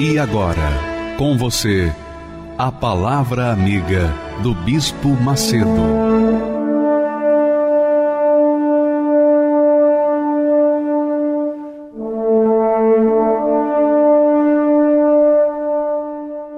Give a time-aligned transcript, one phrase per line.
[0.00, 1.92] E agora, com você,
[2.56, 5.66] a Palavra Amiga do Bispo Macedo.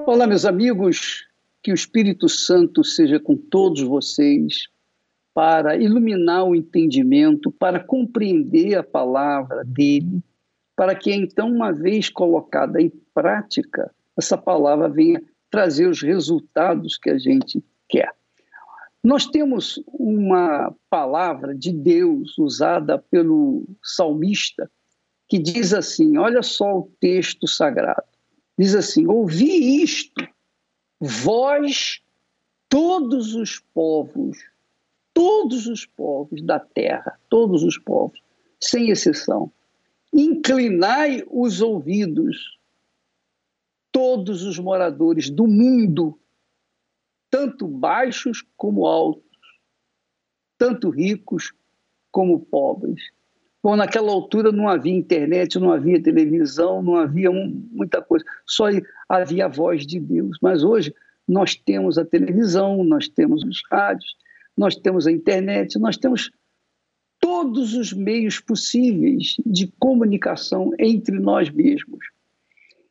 [0.05, 1.25] Olá, meus amigos,
[1.63, 4.67] que o Espírito Santo seja com todos vocês
[5.33, 10.21] para iluminar o entendimento, para compreender a palavra dele
[10.75, 17.09] para que então, uma vez colocada em prática, essa palavra venha trazer os resultados que
[17.09, 18.13] a gente quer.
[19.03, 24.69] Nós temos uma palavra de Deus usada pelo salmista
[25.27, 28.03] que diz assim: olha só o texto sagrado.
[28.59, 30.27] Diz assim: Ouvi isto,
[30.99, 32.01] vós,
[32.69, 34.37] todos os povos,
[35.13, 38.21] todos os povos da terra, todos os povos,
[38.59, 39.51] sem exceção.
[40.13, 42.59] Inclinai os ouvidos,
[43.91, 46.19] todos os moradores do mundo,
[47.29, 49.23] tanto baixos como altos,
[50.57, 51.53] tanto ricos
[52.11, 53.01] como pobres.
[53.63, 58.65] Bom, naquela altura não havia internet, não havia televisão, não havia um, muita coisa, só
[59.07, 60.37] havia a voz de Deus.
[60.41, 60.93] Mas hoje
[61.27, 64.15] nós temos a televisão, nós temos os rádios,
[64.57, 66.31] nós temos a internet, nós temos
[67.41, 71.99] todos os meios possíveis de comunicação entre nós mesmos.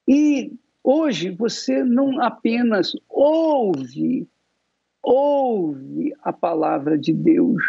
[0.09, 0.53] E
[0.83, 4.29] hoje você não apenas ouve,
[5.01, 7.63] ouve a palavra de Deus,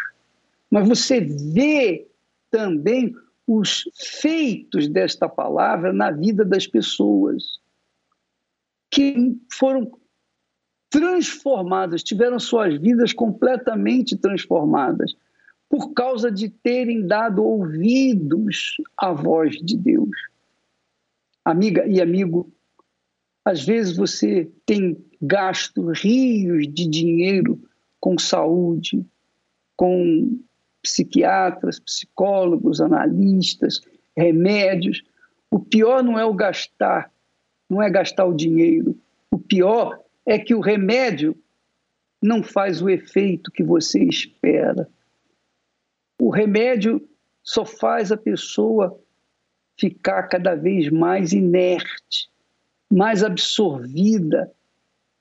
[0.72, 2.08] mas você vê
[2.50, 3.14] também
[3.46, 3.88] os
[4.20, 7.60] feitos desta palavra na vida das pessoas
[8.90, 9.92] que foram
[10.90, 15.16] transformadas, tiveram suas vidas completamente transformadas
[15.72, 20.10] por causa de terem dado ouvidos à voz de Deus.
[21.46, 22.52] Amiga e amigo,
[23.46, 27.58] às vezes você tem gasto rios de dinheiro
[28.02, 29.06] com saúde,
[29.78, 30.38] com
[30.84, 33.80] psiquiatras, psicólogos, analistas,
[34.16, 35.02] remédios.
[35.50, 37.10] O pior não é o gastar,
[37.70, 39.00] não é gastar o dinheiro.
[39.32, 41.34] O pior é que o remédio
[42.22, 44.90] não faz o efeito que você espera.
[46.24, 47.02] O remédio
[47.42, 48.96] só faz a pessoa
[49.76, 52.30] ficar cada vez mais inerte,
[52.94, 54.54] mais absorvida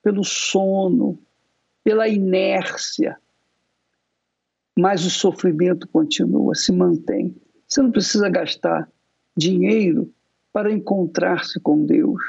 [0.03, 1.19] pelo sono,
[1.83, 3.19] pela inércia.
[4.79, 7.35] Mas o sofrimento continua, se mantém.
[7.67, 8.87] Você não precisa gastar
[9.35, 10.13] dinheiro
[10.53, 12.23] para encontrar-se com Deus.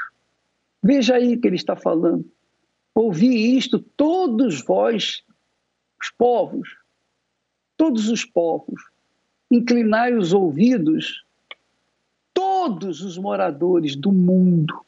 [0.82, 2.24] Veja aí que ele está falando.
[2.94, 5.22] Ouvi isto, todos vós,
[6.00, 6.81] os povos,
[7.82, 8.80] todos os povos,
[9.50, 11.24] inclinai os ouvidos,
[12.32, 14.86] todos os moradores do mundo,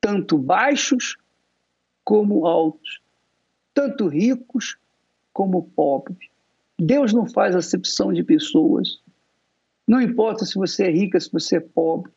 [0.00, 1.16] tanto baixos
[2.02, 3.00] como altos,
[3.72, 4.76] tanto ricos
[5.32, 6.18] como pobres.
[6.76, 9.00] Deus não faz acepção de pessoas.
[9.86, 12.10] Não importa se você é rica, se você é pobre,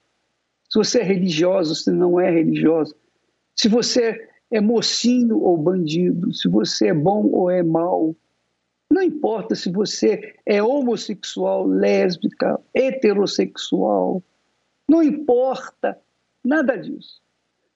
[0.67, 2.96] se você é religioso, se não é religioso,
[3.56, 8.16] se você é mocinho ou bandido, se você é bom ou é mau,
[8.90, 14.24] não importa se você é homossexual, lésbica, heterossexual,
[14.90, 16.00] não importa
[16.44, 17.22] nada disso.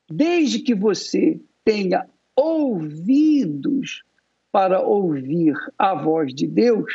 [0.09, 4.03] Desde que você tenha ouvidos
[4.51, 6.91] para ouvir a voz de Deus,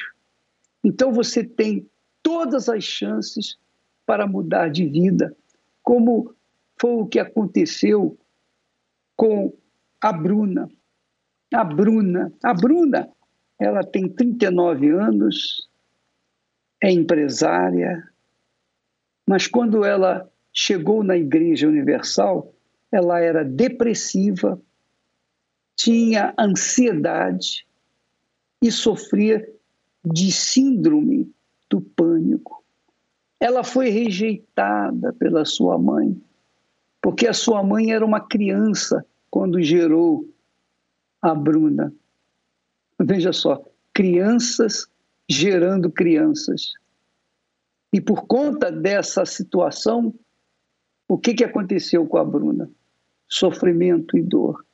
[0.83, 1.89] então você tem
[2.23, 3.57] todas as chances
[4.05, 5.37] para mudar de vida,
[5.83, 6.35] como
[6.81, 8.19] foi o que aconteceu
[9.17, 9.53] com
[10.01, 10.69] a Bruna.
[11.53, 13.09] A Bruna, a Bruna
[13.59, 15.69] ela tem 39 anos,
[16.83, 18.09] é empresária,
[19.27, 22.55] mas quando ela chegou na Igreja Universal,
[22.91, 24.61] ela era depressiva,
[25.77, 27.67] tinha ansiedade
[28.63, 29.47] e sofria
[30.05, 31.31] de síndrome
[31.69, 32.65] do pânico.
[33.39, 36.21] Ela foi rejeitada pela sua mãe,
[37.01, 40.29] porque a sua mãe era uma criança quando gerou
[41.23, 41.93] a Bruna.
[43.01, 44.87] Veja só, crianças
[45.29, 46.73] gerando crianças.
[47.93, 50.15] E por conta dessa situação,
[51.09, 52.71] O que, que aconteceu com a Bruna?
[53.27, 54.65] Sofrimento e dor.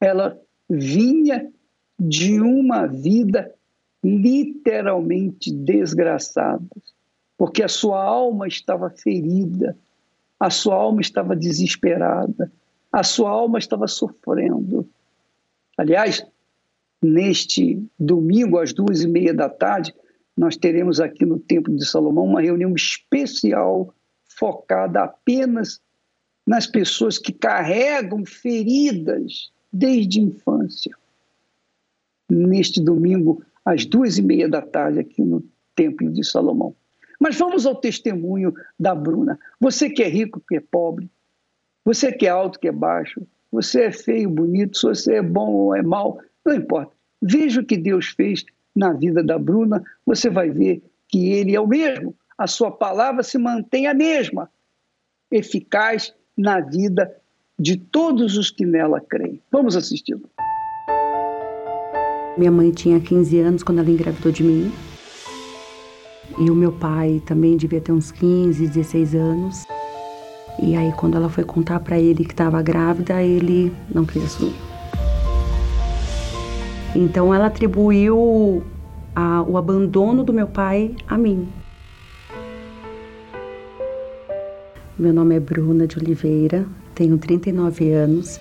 [0.00, 0.38] Ela
[0.68, 1.50] vinha
[1.98, 3.54] de uma vida
[4.02, 6.68] literalmente desgraçada,
[7.36, 9.76] porque a sua alma estava ferida,
[10.38, 12.50] a sua alma estava desesperada,
[12.92, 14.88] a sua alma estava sofrendo.
[15.76, 16.24] Aliás,
[17.02, 19.94] neste domingo, às duas e meia da tarde,
[20.36, 23.94] nós teremos aqui no Templo de Salomão uma reunião especial
[24.38, 25.80] focada apenas
[26.46, 30.96] nas pessoas que carregam feridas desde infância.
[32.30, 35.44] Neste domingo, às duas e meia da tarde, aqui no
[35.74, 36.74] Templo de Salomão.
[37.20, 39.38] Mas vamos ao testemunho da Bruna.
[39.60, 41.10] Você que é rico, que é pobre,
[41.84, 45.50] você que é alto, que é baixo, você é feio, bonito, se você é bom
[45.50, 46.92] ou é mal, não importa.
[47.20, 51.60] Veja o que Deus fez na vida da Bruna, você vai ver que ele é
[51.60, 52.14] o mesmo.
[52.36, 54.50] A sua palavra se mantém a mesma,
[55.30, 57.12] eficaz na vida
[57.58, 59.42] de todos os que nela creem.
[59.50, 60.30] Vamos assisti-lo.
[62.36, 64.70] Minha mãe tinha 15 anos quando ela engravidou de mim.
[66.38, 69.64] E o meu pai também devia ter uns 15, 16 anos.
[70.62, 74.67] E aí, quando ela foi contar para ele que estava grávida, ele não quis assumir.
[77.00, 78.60] Então, ela atribuiu
[79.14, 81.46] a, o abandono do meu pai a mim.
[84.98, 86.66] Meu nome é Bruna de Oliveira,
[86.96, 88.40] tenho 39 anos.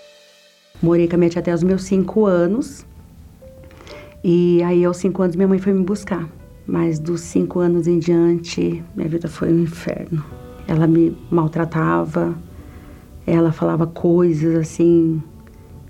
[0.82, 2.84] Morei com a minha tia até os meus 5 anos.
[4.24, 6.28] E aí, aos 5 anos, minha mãe foi me buscar.
[6.66, 10.26] Mas dos 5 anos em diante, minha vida foi um inferno.
[10.68, 12.36] Ela me maltratava,
[13.28, 15.22] ela falava coisas assim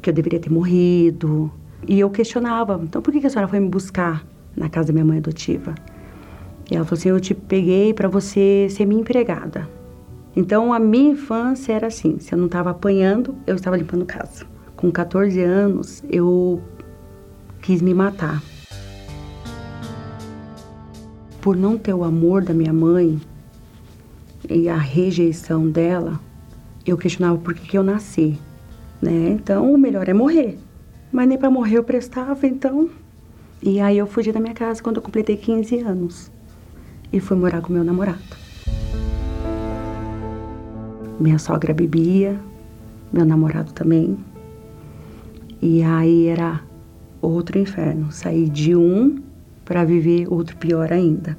[0.02, 1.50] que eu deveria ter morrido.
[1.88, 4.24] E eu questionava: então por que a senhora foi me buscar?
[4.58, 5.76] na casa da minha mãe adotiva.
[6.70, 9.70] E ela falou assim: Eu te peguei para você ser minha empregada.
[10.36, 14.46] Então a minha infância era assim: se eu não estava apanhando, eu estava limpando casa.
[14.76, 16.62] Com 14 anos, eu
[17.62, 18.42] quis me matar.
[21.42, 23.20] Por não ter o amor da minha mãe
[24.50, 26.20] e a rejeição dela,
[26.86, 28.38] eu questionava por que, que eu nasci.
[29.02, 29.30] Né?
[29.30, 30.60] Então, o melhor é morrer.
[31.12, 32.90] Mas nem para morrer eu prestava, então
[33.62, 36.32] e aí eu fugi da minha casa quando eu completei 15 anos
[37.12, 38.20] e fui morar com meu namorado.
[41.20, 42.40] Minha sogra bebia,
[43.12, 44.18] meu namorado também.
[45.60, 46.62] E aí era
[47.20, 49.18] outro inferno, sair de um
[49.66, 51.36] para viver outro pior ainda.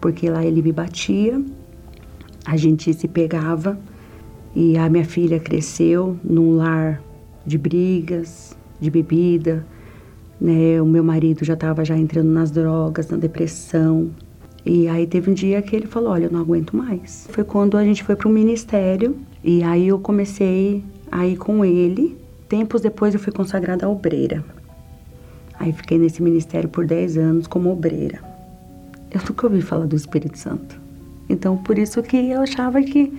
[0.00, 1.42] Porque lá ele me batia,
[2.44, 3.76] a gente se pegava
[4.54, 7.02] e a minha filha cresceu num lar
[7.44, 9.64] de brigas, de bebida,
[10.40, 10.80] né?
[10.80, 14.10] O meu marido já estava já entrando nas drogas, na depressão.
[14.64, 17.26] E aí teve um dia que ele falou: "Olha, eu não aguento mais".
[17.30, 21.64] Foi quando a gente foi para o ministério e aí eu comecei a ir com
[21.64, 22.16] ele.
[22.48, 24.44] Tempos depois eu fui consagrada obreira.
[25.58, 28.20] Aí fiquei nesse ministério por 10 anos como obreira.
[29.10, 30.78] Eu nunca ouvi falar do Espírito Santo.
[31.28, 33.12] Então, por isso que eu achava que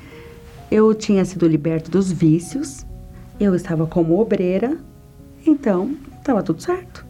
[0.70, 2.86] eu tinha sido liberta dos vícios,
[3.40, 4.78] eu estava como obreira,
[5.50, 7.08] então estava tudo certo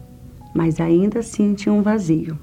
[0.58, 2.36] mas ainda assim tinha um vazio.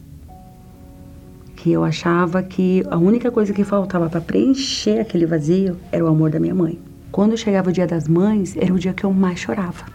[1.54, 6.08] Que eu achava que a única coisa que faltava para preencher aquele vazio era o
[6.08, 6.80] amor da minha mãe.
[7.12, 9.86] Quando chegava o dia das mães, era o dia que eu mais chorava.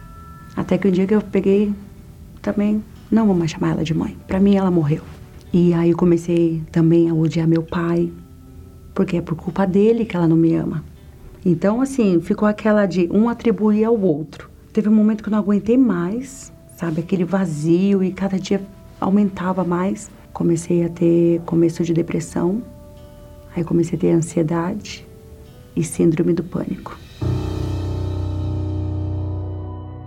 [0.55, 1.73] Até que um dia que eu peguei,
[2.43, 4.17] também não vou mais chamar ela de mãe.
[4.27, 5.03] Para mim, ela morreu.
[5.51, 8.13] E aí eu comecei também a odiar meu pai,
[8.95, 10.85] porque é por culpa dele que ela não me ama.
[11.43, 14.50] Então, assim, ficou aquela de um atribuir ao outro.
[14.73, 17.01] Teve um momento que eu não aguentei mais sabe?
[17.01, 18.63] Aquele vazio e cada dia
[18.99, 20.11] aumentava mais.
[20.33, 22.63] Comecei a ter começo de depressão,
[23.55, 25.07] aí comecei a ter ansiedade
[25.77, 26.99] e síndrome do pânico.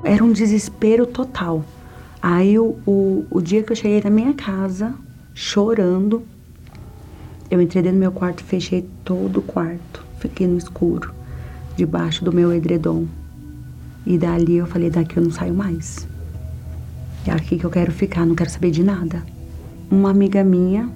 [0.04, 1.64] Era um desespero total.
[2.20, 4.96] Aí o, o, o dia que eu cheguei na minha casa,
[5.34, 6.24] chorando,
[7.52, 11.14] eu entrei dentro do meu quarto, fechei todo o quarto, fiquei no escuro,
[11.76, 13.06] debaixo do meu edredom.
[14.06, 16.08] E dali eu falei, daqui eu não saio mais.
[17.26, 19.24] É aqui que eu quero ficar, não quero saber de nada.
[19.90, 20.90] Uma amiga minha,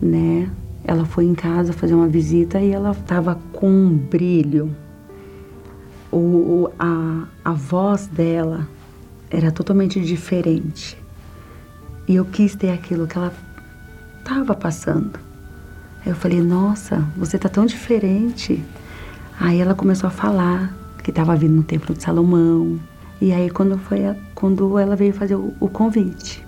[0.00, 0.50] né,
[0.84, 4.74] ela foi em casa fazer uma visita e ela estava com um brilho.
[6.10, 8.66] O, a, a voz dela
[9.30, 10.96] era totalmente diferente.
[12.08, 13.32] E eu quis ter aquilo que ela
[14.18, 15.18] estava passando.
[16.00, 18.64] Aí eu falei, nossa, você tá tão diferente.
[19.38, 20.74] Aí ela começou a falar
[21.08, 22.78] que estava vindo no Templo de Salomão,
[23.18, 26.46] e aí quando foi a, quando ela veio fazer o, o convite.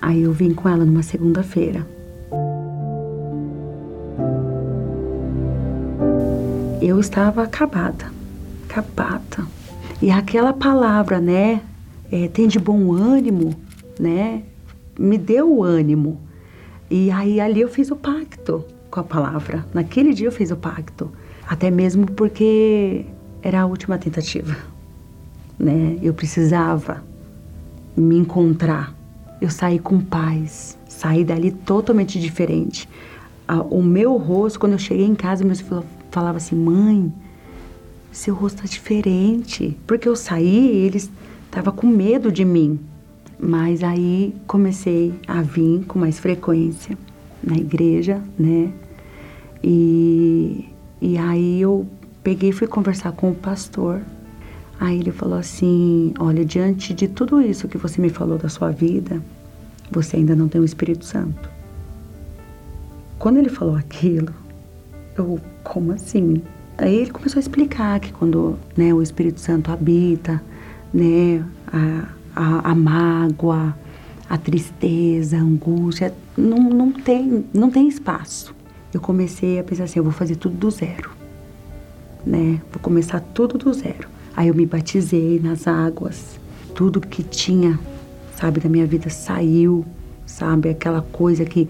[0.00, 1.86] Aí eu vim com ela numa segunda-feira.
[6.80, 8.10] eu estava acabada,
[8.66, 9.46] acabada.
[10.00, 11.60] E aquela palavra, né?
[12.10, 13.54] É, tem de bom ânimo,
[14.00, 14.42] né?
[14.98, 16.18] Me deu o ânimo.
[16.90, 19.66] E aí ali eu fiz o pacto com a palavra.
[19.74, 21.12] Naquele dia eu fiz o pacto.
[21.46, 23.04] Até mesmo porque
[23.42, 24.56] era a última tentativa,
[25.58, 25.98] né?
[26.02, 27.02] Eu precisava
[27.96, 28.94] me encontrar.
[29.40, 32.88] Eu saí com paz, saí dali totalmente diferente.
[33.70, 37.12] O meu rosto, quando eu cheguei em casa, meus filhos falavam assim: mãe,
[38.10, 39.76] seu rosto tá diferente.
[39.86, 41.10] Porque eu saí, eles
[41.46, 42.78] estavam com medo de mim.
[43.38, 46.98] Mas aí comecei a vir com mais frequência
[47.42, 48.72] na igreja, né?
[49.62, 50.68] E,
[51.00, 51.86] e aí eu
[52.28, 54.02] peguei e fui conversar com o pastor.
[54.78, 58.70] Aí ele falou assim: Olha, diante de tudo isso que você me falou da sua
[58.70, 59.22] vida,
[59.90, 61.48] você ainda não tem o Espírito Santo.
[63.18, 64.28] Quando ele falou aquilo,
[65.16, 66.42] eu, como assim?
[66.76, 70.42] Aí ele começou a explicar que quando né, o Espírito Santo habita,
[70.92, 73.74] né, a, a, a mágoa,
[74.28, 78.54] a tristeza, a angústia, não, não, tem, não tem espaço.
[78.92, 81.17] Eu comecei a pensar assim, eu vou fazer tudo do zero,
[82.28, 82.60] né?
[82.70, 84.08] Vou começar tudo do zero.
[84.36, 86.38] Aí eu me batizei nas águas,
[86.74, 87.78] tudo que tinha,
[88.36, 89.84] sabe, da minha vida saiu,
[90.26, 91.68] sabe, aquela coisa que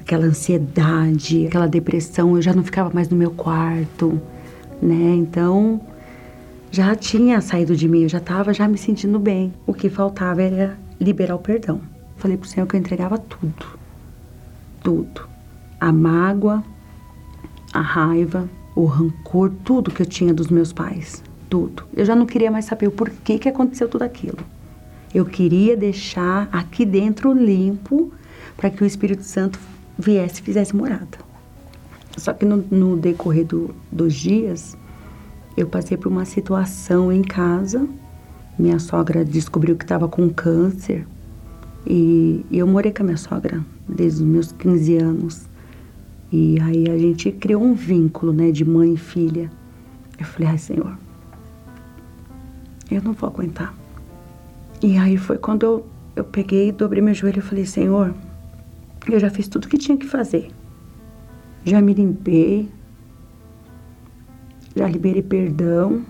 [0.00, 4.20] aquela ansiedade, aquela depressão, eu já não ficava mais no meu quarto,
[4.80, 5.14] né?
[5.16, 5.80] Então,
[6.70, 9.52] já tinha saído de mim, eu já estava já me sentindo bem.
[9.66, 11.80] O que faltava era liberar o perdão.
[12.16, 13.66] Falei pro Senhor que eu entregava tudo.
[14.82, 15.28] Tudo.
[15.78, 16.62] A mágoa,
[17.72, 18.48] a raiva,
[18.82, 21.22] o rancor, tudo que eu tinha dos meus pais.
[21.48, 21.84] Tudo.
[21.94, 24.38] Eu já não queria mais saber o porquê que aconteceu tudo aquilo.
[25.12, 28.12] Eu queria deixar aqui dentro limpo
[28.56, 29.58] para que o Espírito Santo
[29.98, 31.18] viesse e fizesse morada.
[32.16, 34.76] Só que no, no decorrer do, dos dias,
[35.56, 37.88] eu passei por uma situação em casa.
[38.58, 41.06] Minha sogra descobriu que estava com câncer.
[41.86, 45.49] E, e eu morei com a minha sogra desde os meus 15 anos.
[46.32, 49.50] E aí a gente criou um vínculo, né, de mãe e filha.
[50.18, 50.96] Eu falei, ai, Senhor,
[52.90, 53.74] eu não vou aguentar.
[54.82, 58.14] E aí foi quando eu, eu peguei, dobrei meu joelho e falei, Senhor,
[59.10, 60.50] eu já fiz tudo o que tinha que fazer.
[61.64, 62.68] Já me limpei.
[64.74, 66.04] Já liberei perdão.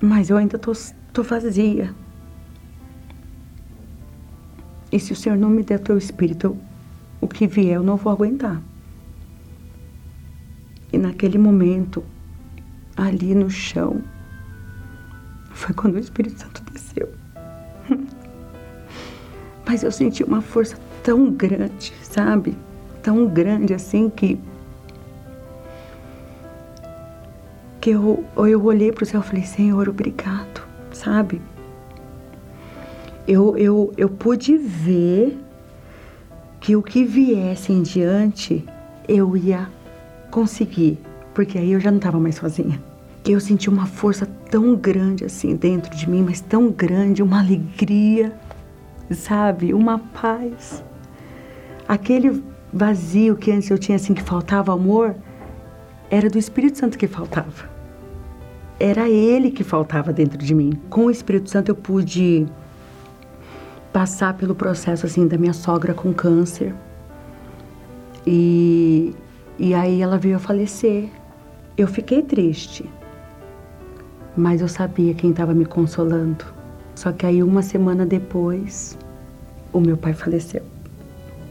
[0.00, 0.72] Mas eu ainda tô,
[1.12, 1.94] tô vazia.
[4.90, 6.56] E se o Senhor não me der teu espírito,
[7.22, 8.60] o que vier eu não vou aguentar.
[10.92, 12.04] E naquele momento,
[12.96, 14.02] ali no chão,
[15.52, 17.08] foi quando o Espírito Santo desceu.
[19.64, 22.58] Mas eu senti uma força tão grande, sabe?
[23.02, 24.38] Tão grande assim que.
[27.80, 31.40] Que eu, eu olhei para o céu e falei: Senhor, obrigado, sabe?
[33.26, 35.38] Eu, eu, eu pude ver
[36.62, 38.64] que o que viesse em diante
[39.06, 39.68] eu ia
[40.30, 40.98] conseguir,
[41.34, 42.80] porque aí eu já não estava mais sozinha.
[43.28, 48.32] Eu senti uma força tão grande assim dentro de mim, mas tão grande, uma alegria
[49.14, 49.74] sabe?
[49.74, 50.82] Uma paz.
[51.86, 52.42] Aquele
[52.72, 55.14] vazio que antes eu tinha assim que faltava amor,
[56.10, 57.70] era do Espírito Santo que faltava.
[58.78, 60.72] Era ele que faltava dentro de mim.
[60.88, 62.46] Com o Espírito Santo eu pude
[63.92, 66.74] passar pelo processo assim da minha sogra com câncer.
[68.26, 69.14] E
[69.58, 71.08] e aí ela veio a falecer.
[71.76, 72.88] Eu fiquei triste.
[74.36, 76.44] Mas eu sabia quem estava me consolando.
[76.94, 78.98] Só que aí uma semana depois,
[79.72, 80.62] o meu pai faleceu.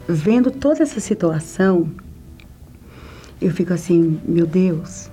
[0.06, 1.88] Vendo toda essa situação,
[3.40, 5.10] eu fico assim, meu Deus,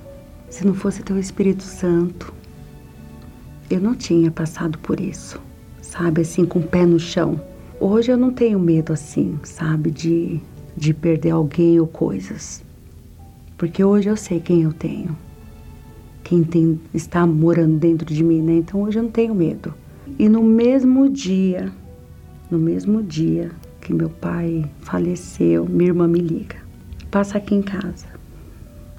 [0.49, 2.33] se não fosse teu Espírito Santo,
[3.69, 5.39] eu não tinha passado por isso,
[5.89, 7.39] sabe, assim, com o pé no chão.
[7.79, 10.39] Hoje eu não tenho medo assim, sabe, de,
[10.75, 12.63] de perder alguém ou coisas.
[13.57, 15.15] Porque hoje eu sei quem eu tenho.
[16.23, 18.53] Quem tem, está morando dentro de mim, né?
[18.53, 19.73] Então hoje eu não tenho medo.
[20.17, 21.71] E no mesmo dia
[22.49, 26.55] no mesmo dia que meu pai faleceu, minha irmã me liga.
[27.11, 28.07] Passa aqui em casa.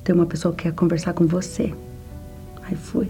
[0.04, 1.74] Tem uma pessoa que quer conversar com você.
[2.62, 3.08] Aí fui.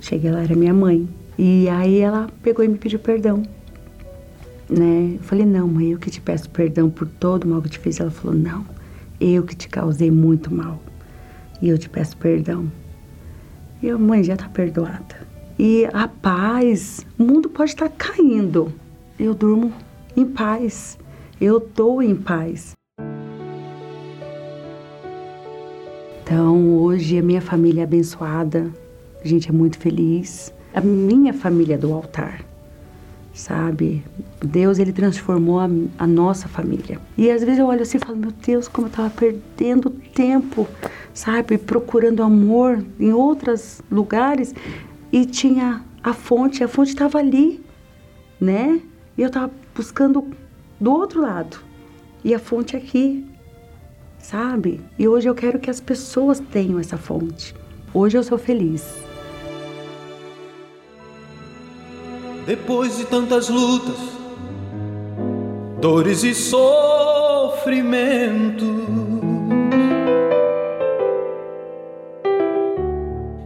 [0.00, 1.08] Cheguei lá, era minha mãe.
[1.42, 3.42] E aí ela pegou e me pediu perdão.
[4.68, 5.14] Né?
[5.14, 7.78] Eu falei, não, mãe, eu que te peço perdão por todo o mal que te
[7.78, 7.98] fiz.
[7.98, 8.66] Ela falou, não,
[9.18, 10.78] eu que te causei muito mal.
[11.62, 12.70] E eu te peço perdão.
[13.82, 15.26] E eu, mãe, já tá perdoada.
[15.58, 18.70] E a paz, o mundo pode estar tá caindo,
[19.18, 19.72] eu durmo
[20.14, 20.98] em paz.
[21.40, 22.74] Eu estou em paz.
[26.22, 28.70] Então, hoje a minha família é abençoada,
[29.24, 30.52] a gente é muito feliz.
[30.72, 32.44] A minha família é do altar,
[33.34, 34.04] sabe?
[34.40, 37.00] Deus, ele transformou a, a nossa família.
[37.18, 40.68] E às vezes eu olho assim e falo, meu Deus, como eu estava perdendo tempo,
[41.12, 41.58] sabe?
[41.58, 44.54] Procurando amor em outros lugares
[45.12, 47.60] e tinha a fonte, a fonte estava ali,
[48.40, 48.80] né?
[49.18, 50.28] E eu estava buscando
[50.80, 51.58] do outro lado.
[52.22, 53.26] E a fonte aqui,
[54.18, 54.80] sabe?
[54.96, 57.54] E hoje eu quero que as pessoas tenham essa fonte.
[57.92, 59.09] Hoje eu sou feliz.
[62.50, 63.94] Depois de tantas lutas,
[65.80, 67.30] dores e sofrimento,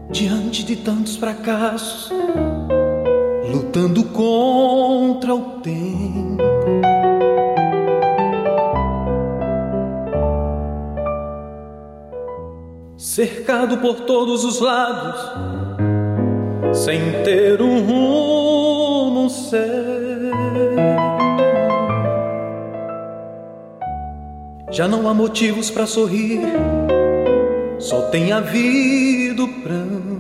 [0.09, 2.11] diante de tantos fracassos,
[3.53, 6.43] lutando contra o tempo.
[12.97, 15.21] cercado por todos os lados,
[16.73, 18.64] sem ter um rumo
[19.29, 20.35] certo.
[24.71, 26.41] Já não há motivos para sorrir,
[27.79, 30.14] só tem havido pranto.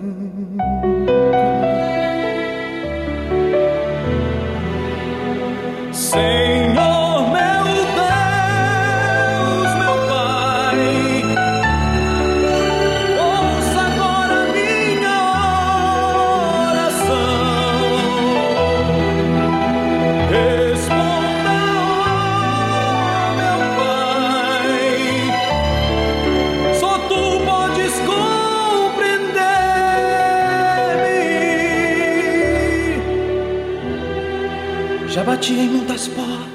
[35.35, 36.47] Bati em muitas portas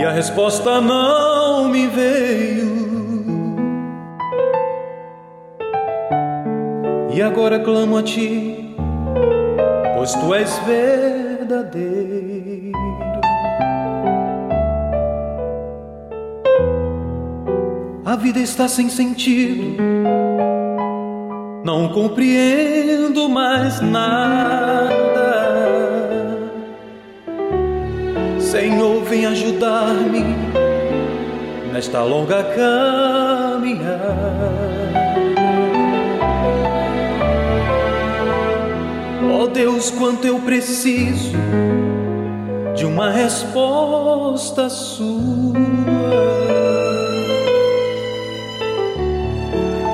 [0.00, 2.78] e a resposta não me veio.
[7.12, 8.74] E agora clamo a ti,
[9.96, 11.98] pois tu és verdadeiro.
[18.06, 19.76] A vida está sem sentido,
[21.64, 25.17] não compreendo mais nada.
[28.50, 30.24] Senhor, vem ajudar-me
[31.70, 34.08] nesta longa caminhada.
[39.30, 41.36] Ó oh Deus, quanto eu preciso
[42.74, 45.58] de uma resposta sua.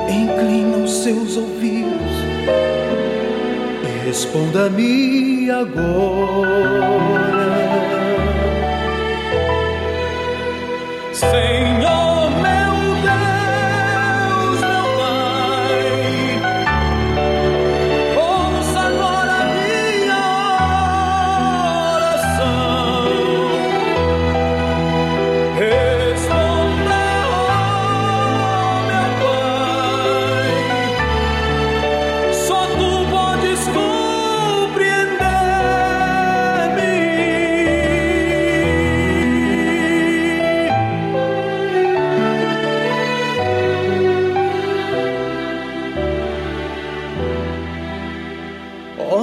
[0.09, 1.91] Inclina os seus ouvidos
[3.83, 7.64] e responda-me agora.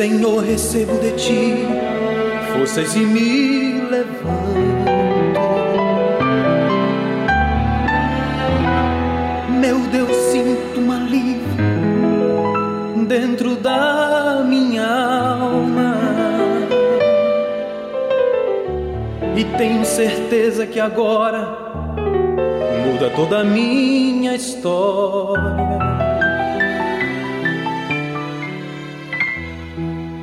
[0.00, 1.56] Senhor, recebo de ti
[2.54, 4.88] forças e me levanto.
[9.60, 11.44] Meu Deus, sinto um alívio
[13.06, 15.98] dentro da minha alma.
[19.36, 21.58] E tenho certeza que agora
[22.86, 25.89] muda toda a minha história.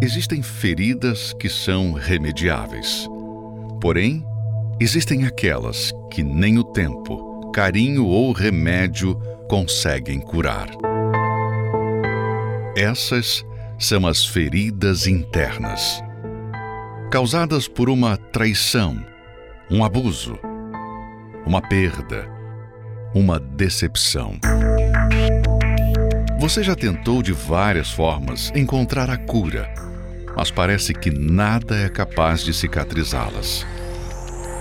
[0.00, 3.08] Existem feridas que são remediáveis.
[3.80, 4.24] Porém,
[4.78, 9.16] existem aquelas que nem o tempo, carinho ou remédio
[9.48, 10.68] conseguem curar.
[12.76, 13.44] Essas
[13.76, 16.00] são as feridas internas,
[17.10, 19.04] causadas por uma traição,
[19.68, 20.38] um abuso,
[21.44, 22.24] uma perda,
[23.12, 24.38] uma decepção.
[26.48, 29.70] Você já tentou de várias formas encontrar a cura,
[30.34, 33.66] mas parece que nada é capaz de cicatrizá-las.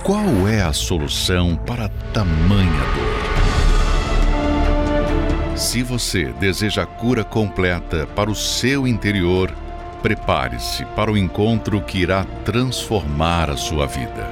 [0.04, 3.17] Qual é a solução para tamanha dor?
[5.58, 9.50] Se você deseja a cura completa para o seu interior,
[10.04, 14.28] prepare-se para o encontro que irá transformar a sua vida.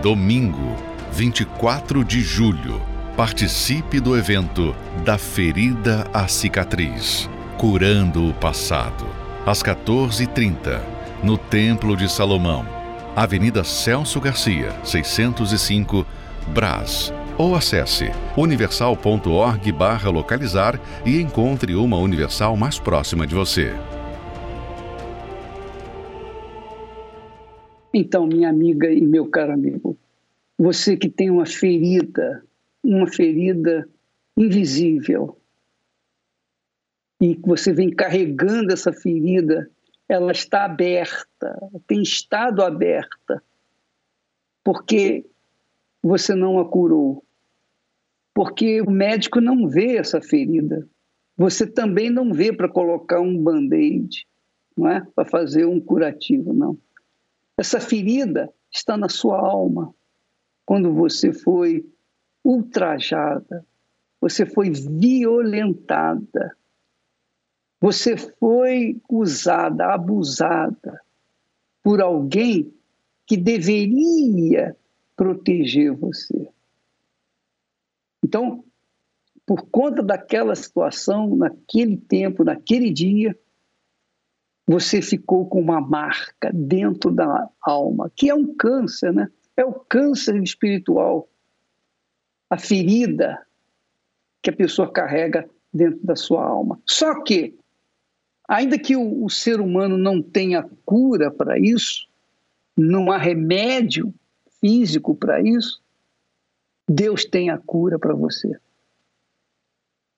[0.00, 0.74] Domingo,
[1.12, 2.80] 24 de julho,
[3.16, 4.74] participe do evento
[5.04, 9.06] Da Ferida à Cicatriz Curando o Passado,
[9.46, 10.80] às 14h30,
[11.22, 12.66] no Templo de Salomão,
[13.14, 16.04] Avenida Celso Garcia, 605,
[16.48, 17.14] Brás.
[17.38, 23.72] Ou acesse universal.org barra localizar e encontre uma Universal mais próxima de você.
[27.94, 29.96] Então, minha amiga e meu caro amigo,
[30.58, 32.42] você que tem uma ferida,
[32.84, 33.88] uma ferida
[34.36, 35.38] invisível,
[37.20, 39.70] e que você vem carregando essa ferida,
[40.08, 43.42] ela está aberta, tem estado aberta,
[44.62, 45.24] porque
[46.02, 47.24] você não a curou.
[48.34, 50.86] Porque o médico não vê essa ferida.
[51.36, 54.26] Você também não vê para colocar um band-aid,
[54.76, 55.06] não é?
[55.14, 56.76] Para fazer um curativo, não.
[57.56, 59.94] Essa ferida está na sua alma
[60.66, 61.86] quando você foi
[62.44, 63.64] ultrajada,
[64.20, 66.56] você foi violentada,
[67.80, 71.00] você foi usada, abusada
[71.82, 72.72] por alguém
[73.26, 74.76] que deveria
[75.16, 76.48] proteger você.
[78.24, 78.64] Então,
[79.46, 83.38] por conta daquela situação, naquele tempo, naquele dia,
[84.66, 89.30] você ficou com uma marca dentro da alma, que é um câncer, né?
[89.56, 91.28] É o câncer espiritual,
[92.50, 93.44] a ferida
[94.42, 96.78] que a pessoa carrega dentro da sua alma.
[96.86, 97.56] Só que,
[98.46, 102.06] ainda que o, o ser humano não tenha cura para isso,
[102.76, 104.14] não há remédio
[104.60, 105.82] físico para isso,
[106.88, 108.56] Deus tem a cura para você.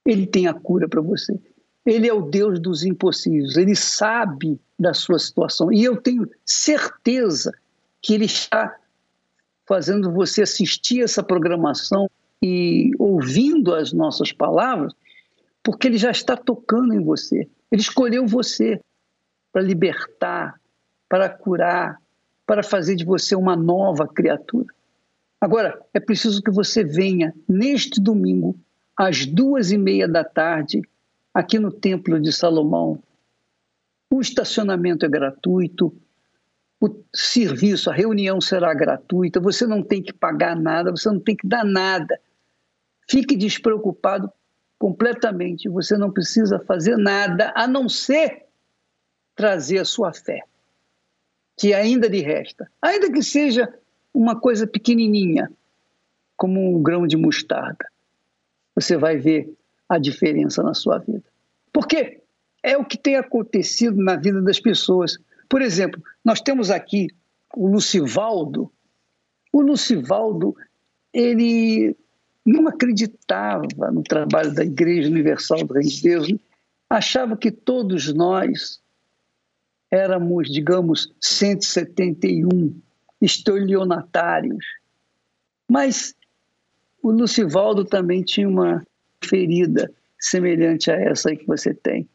[0.05, 1.39] Ele tem a cura para você.
[1.85, 3.55] Ele é o Deus dos impossíveis.
[3.55, 5.71] Ele sabe da sua situação.
[5.71, 7.51] E eu tenho certeza
[8.01, 8.77] que Ele está
[9.65, 12.09] fazendo você assistir essa programação
[12.43, 14.93] e ouvindo as nossas palavras,
[15.63, 17.47] porque ele já está tocando em você.
[17.71, 18.79] Ele escolheu você
[19.51, 20.59] para libertar,
[21.09, 22.01] para curar,
[22.45, 24.67] para fazer de você uma nova criatura.
[25.39, 28.55] Agora, é preciso que você venha neste domingo,
[28.95, 30.81] às duas e meia da tarde,
[31.33, 32.99] aqui no Templo de Salomão.
[34.11, 35.93] O estacionamento é gratuito,
[36.79, 41.35] o serviço, a reunião será gratuita, você não tem que pagar nada, você não tem
[41.35, 42.19] que dar nada.
[43.09, 44.31] Fique despreocupado
[44.77, 48.45] completamente, você não precisa fazer nada a não ser
[49.35, 50.41] trazer a sua fé,
[51.55, 53.71] que ainda lhe resta, ainda que seja
[54.13, 55.51] uma coisa pequenininha,
[56.35, 57.87] como um grão de mostarda.
[58.75, 59.51] Você vai ver
[59.89, 61.23] a diferença na sua vida.
[61.71, 62.21] Porque
[62.61, 65.17] é o que tem acontecido na vida das pessoas.
[65.49, 67.07] Por exemplo, nós temos aqui
[67.55, 68.71] o Lucivaldo.
[69.51, 70.55] O Lucivaldo,
[71.13, 71.95] ele
[72.47, 76.33] não acreditava no trabalho da Igreja Universal do Reino de Deus,
[76.89, 78.81] achava que todos nós
[79.91, 82.73] éramos, digamos, 171
[83.21, 84.65] estelionatários.
[85.69, 86.15] Mas
[87.03, 88.81] o Lucivaldo também tinha uma
[89.21, 92.07] ferida semelhante a essa aí que você tem.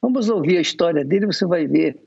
[0.00, 2.00] Vamos ouvir a história dele, você vai ver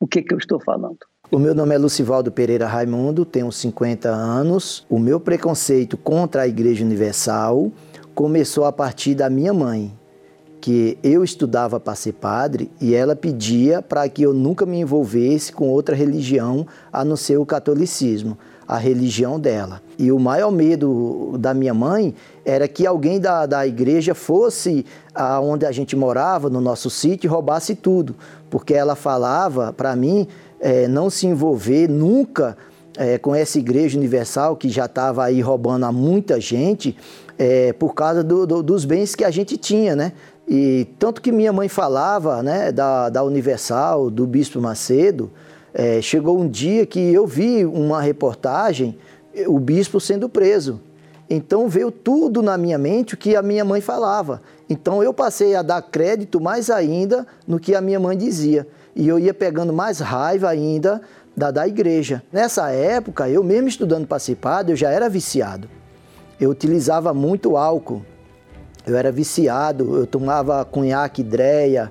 [0.00, 0.98] o que, que eu estou falando.
[1.34, 4.84] O meu nome é Lucivaldo Pereira Raimundo, tenho 50 anos.
[4.86, 7.72] O meu preconceito contra a Igreja Universal
[8.14, 9.90] começou a partir da minha mãe,
[10.60, 15.54] que eu estudava para ser padre e ela pedia para que eu nunca me envolvesse
[15.54, 18.36] com outra religião a não ser o catolicismo,
[18.68, 19.80] a religião dela.
[19.98, 22.14] E o maior medo da minha mãe
[22.44, 27.30] era que alguém da, da igreja fosse aonde a gente morava, no nosso sítio, e
[27.30, 28.14] roubasse tudo.
[28.50, 30.28] Porque ela falava para mim
[30.62, 32.56] é, não se envolver nunca
[32.96, 36.96] é, com essa igreja universal que já estava aí roubando a muita gente
[37.36, 40.12] é, por causa do, do, dos bens que a gente tinha, né?
[40.48, 45.30] E tanto que minha mãe falava né, da, da Universal, do Bispo Macedo,
[45.74, 48.96] é, chegou um dia que eu vi uma reportagem,
[49.46, 50.80] o bispo sendo preso.
[51.30, 54.42] Então veio tudo na minha mente o que a minha mãe falava.
[54.68, 58.66] Então eu passei a dar crédito mais ainda no que a minha mãe dizia.
[58.94, 61.00] E eu ia pegando mais raiva ainda
[61.36, 62.22] da, da igreja.
[62.32, 65.68] Nessa época, eu mesmo estudando participado, eu já era viciado.
[66.40, 68.02] Eu utilizava muito álcool.
[68.86, 71.90] Eu era viciado, eu tomava cunhaque, dreia,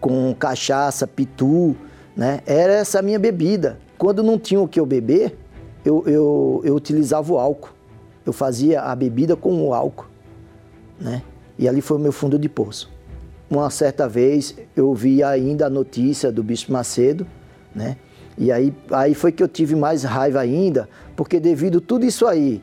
[0.00, 1.74] com cachaça, pitu,
[2.14, 2.40] né?
[2.46, 3.78] Era essa a minha bebida.
[3.96, 5.36] Quando não tinha o que eu beber,
[5.84, 7.70] eu, eu, eu utilizava o álcool.
[8.24, 10.06] Eu fazia a bebida com o álcool,
[11.00, 11.22] né?
[11.58, 12.90] E ali foi o meu fundo de poço.
[13.48, 17.26] Uma certa vez eu vi ainda a notícia do Bispo Macedo,
[17.74, 17.96] né?
[18.38, 22.26] E aí, aí foi que eu tive mais raiva ainda, porque devido a tudo isso
[22.26, 22.60] aí,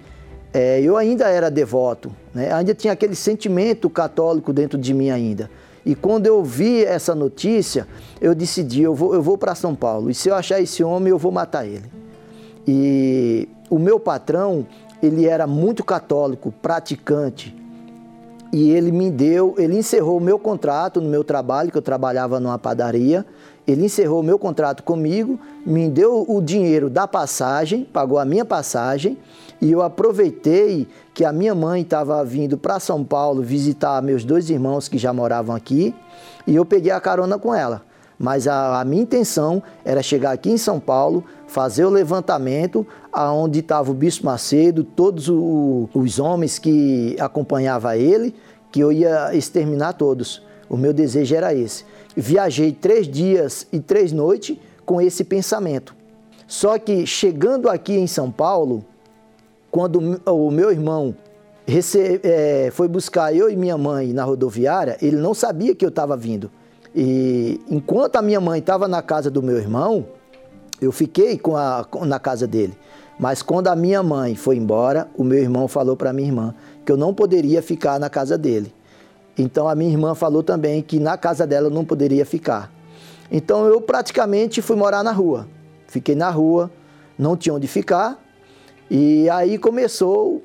[0.53, 2.53] é, eu ainda era devoto, né?
[2.53, 5.49] ainda tinha aquele sentimento católico dentro de mim ainda.
[5.85, 7.87] E quando eu vi essa notícia,
[8.21, 10.09] eu decidi, eu vou, eu vou para São Paulo.
[10.09, 11.91] E se eu achar esse homem, eu vou matar ele.
[12.65, 14.65] E o meu patrão,
[15.01, 17.53] ele era muito católico, praticante.
[18.53, 22.39] E ele me deu, ele encerrou o meu contrato no meu trabalho, que eu trabalhava
[22.39, 23.25] numa padaria.
[23.65, 28.45] Ele encerrou o meu contrato comigo, me deu o dinheiro da passagem, pagou a minha
[28.45, 29.17] passagem,
[29.59, 34.47] e eu aproveitei que a minha mãe estava vindo para São Paulo visitar meus dois
[34.51, 35.95] irmãos que já moravam aqui,
[36.45, 37.81] e eu peguei a carona com ela.
[38.19, 43.59] Mas a, a minha intenção era chegar aqui em São Paulo, fazer o levantamento aonde
[43.59, 48.33] estava o Bispo Macedo, todos o, os homens que acompanhavam ele,
[48.71, 50.41] que eu ia exterminar todos.
[50.67, 51.85] O meu desejo era esse.
[52.15, 55.95] Viajei três dias e três noites com esse pensamento.
[56.47, 58.83] Só que chegando aqui em São Paulo,
[59.69, 61.15] quando o meu irmão
[61.67, 65.89] recebe, é, foi buscar eu e minha mãe na rodoviária, ele não sabia que eu
[65.89, 66.49] estava vindo.
[66.95, 70.05] E enquanto a minha mãe estava na casa do meu irmão,
[70.81, 72.73] eu fiquei com a, na casa dele.
[73.23, 76.53] Mas quando a minha mãe foi embora, o meu irmão falou para minha irmã
[76.85, 78.75] que eu não poderia ficar na casa dele.
[79.37, 82.69] Então a minha irmã falou também que na casa dela eu não poderia ficar.
[83.31, 85.47] Então eu praticamente fui morar na rua.
[85.87, 86.69] Fiquei na rua,
[87.17, 88.21] não tinha onde ficar.
[88.91, 90.43] E aí começou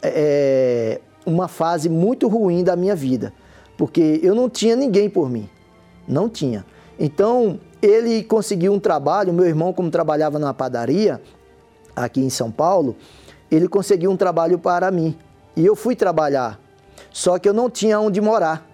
[0.00, 3.32] é, uma fase muito ruim da minha vida,
[3.76, 5.50] porque eu não tinha ninguém por mim.
[6.06, 6.64] Não tinha.
[7.00, 11.20] Então ele conseguiu um trabalho, meu irmão, como trabalhava na padaria
[11.94, 12.96] aqui em São Paulo,
[13.50, 15.16] ele conseguiu um trabalho para mim.
[15.56, 16.58] E eu fui trabalhar
[17.12, 18.66] só que eu não tinha onde morar.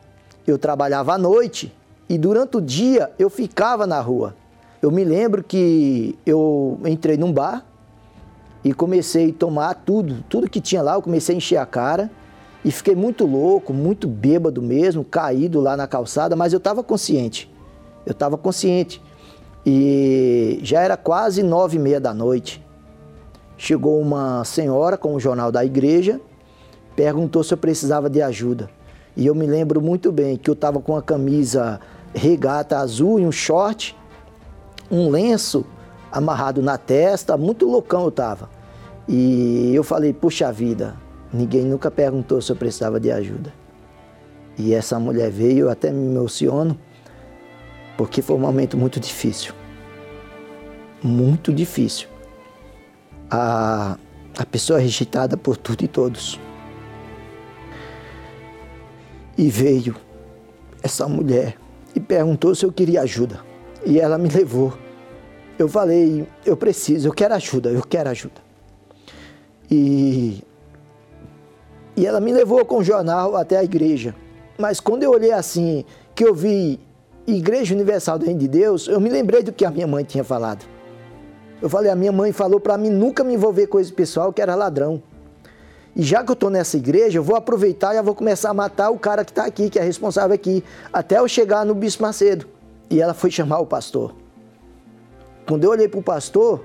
[0.47, 1.75] Eu trabalhava à noite
[2.09, 4.35] e durante o dia eu ficava na rua.
[4.81, 7.67] Eu me lembro que eu entrei num bar
[8.65, 12.11] e comecei a tomar tudo, tudo que tinha lá, eu comecei a encher a cara
[12.65, 17.53] e fiquei muito louco, muito bêbado mesmo, caído lá na calçada, mas eu estava consciente.
[18.07, 19.03] Eu estava consciente.
[19.67, 22.65] E já era quase nove e meia da noite.
[23.59, 26.21] Chegou uma senhora com o jornal da igreja
[26.99, 28.69] perguntou se eu precisava de ajuda.
[29.17, 31.81] E eu me lembro muito bem que eu estava com uma camisa
[32.13, 33.97] regata azul e um short,
[34.91, 35.65] um lenço
[36.11, 38.51] amarrado na testa, muito loucão eu estava.
[39.07, 40.97] E eu falei, puxa vida,
[41.33, 43.53] ninguém nunca perguntou se eu precisava de ajuda.
[44.59, 46.77] E essa mulher veio, eu até me emociono,
[47.97, 49.55] porque foi um momento muito difícil.
[51.01, 52.09] Muito difícil.
[53.31, 53.99] A,
[54.37, 56.41] a pessoa rejeitada por tudo e todos.
[59.37, 59.95] E veio
[60.83, 61.57] essa mulher
[61.95, 63.41] e perguntou se eu queria ajuda.
[63.85, 64.77] E ela me levou.
[65.59, 68.41] Eu falei, eu preciso, eu quero ajuda, eu quero ajuda.
[69.71, 70.43] E,
[71.97, 74.15] e ela me levou com o jornal até a igreja.
[74.57, 76.81] Mas quando eu olhei assim, que eu vi
[77.27, 80.25] Igreja Universal do Reino de Deus, eu me lembrei do que a minha mãe tinha
[80.25, 80.65] falado.
[81.61, 84.41] Eu falei, a minha mãe falou para mim nunca me envolver com esse pessoal que
[84.41, 85.03] era ladrão.
[85.97, 88.55] E já que eu estou nessa igreja, eu vou aproveitar e já vou começar a
[88.55, 92.05] matar o cara que está aqui, que é responsável aqui, até eu chegar no Bispo
[92.05, 92.47] Macedo.
[92.89, 94.15] E ela foi chamar o pastor.
[95.47, 96.65] Quando eu olhei para o pastor,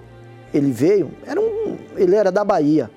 [0.53, 2.91] ele veio, era um, ele era da Bahia.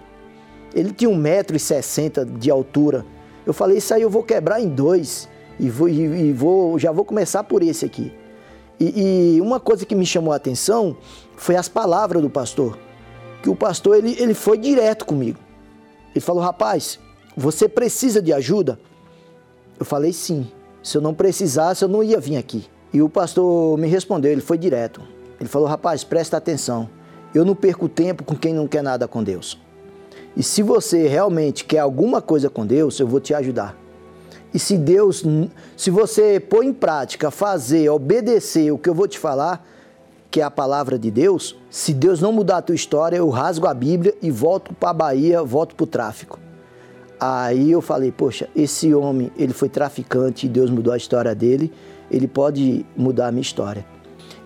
[0.75, 3.07] Ele tinha 1,60m de altura.
[3.47, 5.29] Eu falei, isso aí eu vou quebrar em dois.
[5.59, 8.13] E, vou, e, e vou, já vou começar por esse aqui.
[8.79, 10.97] E, e, uma coisa que me chamou a atenção
[11.37, 12.79] foi as palavras do pastor.
[13.43, 15.39] Que o pastor ele, ele foi direto comigo.
[16.15, 16.99] Ele falou: Rapaz,
[17.37, 18.79] você precisa de ajuda?
[19.79, 20.47] Eu falei: Sim.
[20.83, 22.65] Se eu não precisasse, eu não ia vir aqui.
[22.93, 25.03] E o pastor me respondeu: Ele foi direto.
[25.41, 26.89] Ele falou: Rapaz, presta atenção.
[27.35, 29.59] Eu não perco tempo com quem não quer nada com Deus.
[30.37, 33.77] E se você realmente quer alguma coisa com Deus, eu vou te ajudar.
[34.55, 35.25] E se Deus,
[35.77, 39.67] se você pôr em prática, fazer, obedecer o que eu vou te falar,
[40.31, 43.67] que é a palavra de Deus, se Deus não mudar a tua história, eu rasgo
[43.67, 46.39] a Bíblia e volto para a Bahia, volto para o tráfico.
[47.19, 51.73] Aí eu falei, poxa, esse homem, ele foi traficante e Deus mudou a história dele,
[52.11, 53.85] ele pode mudar a minha história.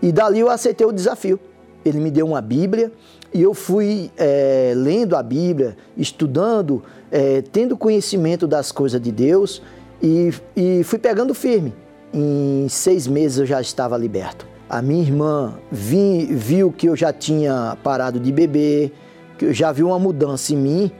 [0.01, 1.39] E dali eu aceitei o desafio.
[1.85, 2.93] Ele me deu uma Bíblia
[3.33, 9.63] e eu fui é, lendo a Bíblia, estudando, é, tendo conhecimento das coisas de Deus
[10.03, 11.75] e, e fui pegando firme.
[12.13, 14.47] Em seis meses eu já estava liberto.
[14.69, 18.93] A minha irmã vi, viu que eu já tinha parado de beber,
[19.37, 20.93] que eu já viu uma mudança em mim.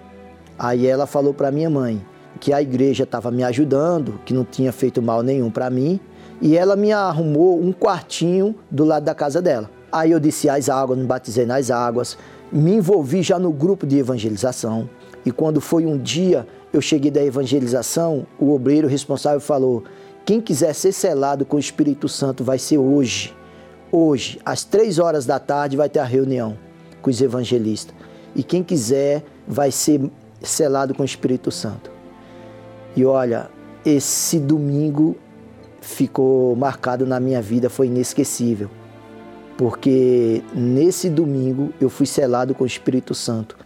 [0.59, 2.05] Aí ela falou para minha mãe
[2.39, 6.01] que a igreja estava me ajudando, que não tinha feito mal nenhum para mim,
[6.41, 9.71] e ela me arrumou um quartinho do lado da casa dela.
[9.93, 12.17] Aí eu disse as águas, me batizei nas águas,
[12.51, 14.89] me envolvi já no grupo de evangelização.
[15.25, 19.85] E quando foi um dia eu cheguei da evangelização, o obreiro responsável falou:
[20.25, 23.35] quem quiser ser selado com o Espírito Santo vai ser hoje.
[23.91, 26.57] Hoje, às três horas da tarde, vai ter a reunião
[27.03, 27.95] com os evangelistas.
[28.37, 30.09] E quem quiser vai ser
[30.41, 31.91] selado com o Espírito Santo.
[32.95, 33.51] E olha,
[33.85, 35.17] esse domingo
[35.81, 38.71] ficou marcado na minha vida, foi inesquecível.
[39.57, 43.57] Porque nesse domingo eu fui selado com o Espírito Santo.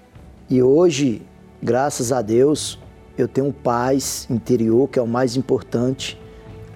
[0.49, 1.23] E hoje,
[1.63, 2.79] graças a Deus,
[3.17, 6.21] eu tenho paz interior, que é o mais importante.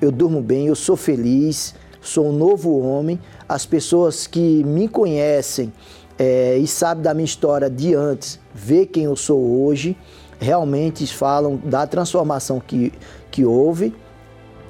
[0.01, 3.19] Eu durmo bem, eu sou feliz, sou um novo homem.
[3.49, 5.73] As pessoas que me conhecem
[6.19, 9.97] é, e sabem da minha história de antes, vê quem eu sou hoje,
[10.39, 12.93] realmente falam da transformação que,
[13.31, 13.95] que houve.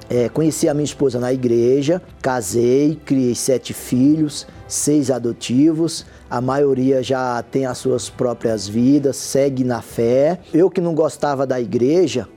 [0.09, 7.01] É, conheci a minha esposa na igreja, casei, criei sete filhos, seis adotivos a maioria
[7.01, 10.39] já tem as suas próprias vidas, segue na fé.
[10.53, 12.27] Eu que não gostava da igreja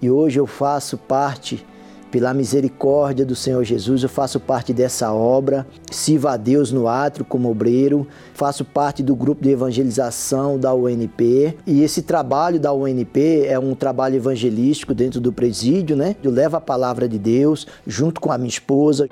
[0.00, 1.66] e hoje eu faço parte
[2.10, 7.24] pela misericórdia do Senhor Jesus, eu faço parte dessa obra, sirvo a Deus no átrio
[7.24, 13.46] como obreiro, faço parte do grupo de evangelização da UNP e esse trabalho da UNP
[13.46, 16.16] é um trabalho evangelístico dentro do presídio, né?
[16.22, 19.08] Eu levo a palavra de Deus junto com a minha esposa.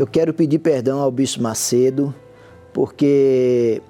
[0.00, 2.14] Eu quero pedir perdão ao Bispo Macedo,
[2.72, 3.82] porque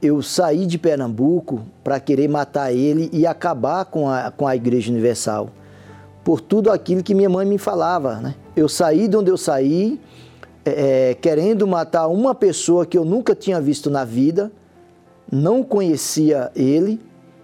[0.00, 4.90] eu saí de Pernambuco para querer matar ele e acabar com a, com a Igreja
[4.90, 5.50] Universal,
[6.24, 8.14] por tudo aquilo que minha mãe me falava.
[8.20, 8.34] Né?
[8.56, 10.00] Eu saí de onde eu saí,
[10.64, 14.50] é, é, querendo matar uma pessoa que eu nunca tinha visto na vida,
[15.30, 16.98] não conhecia ele,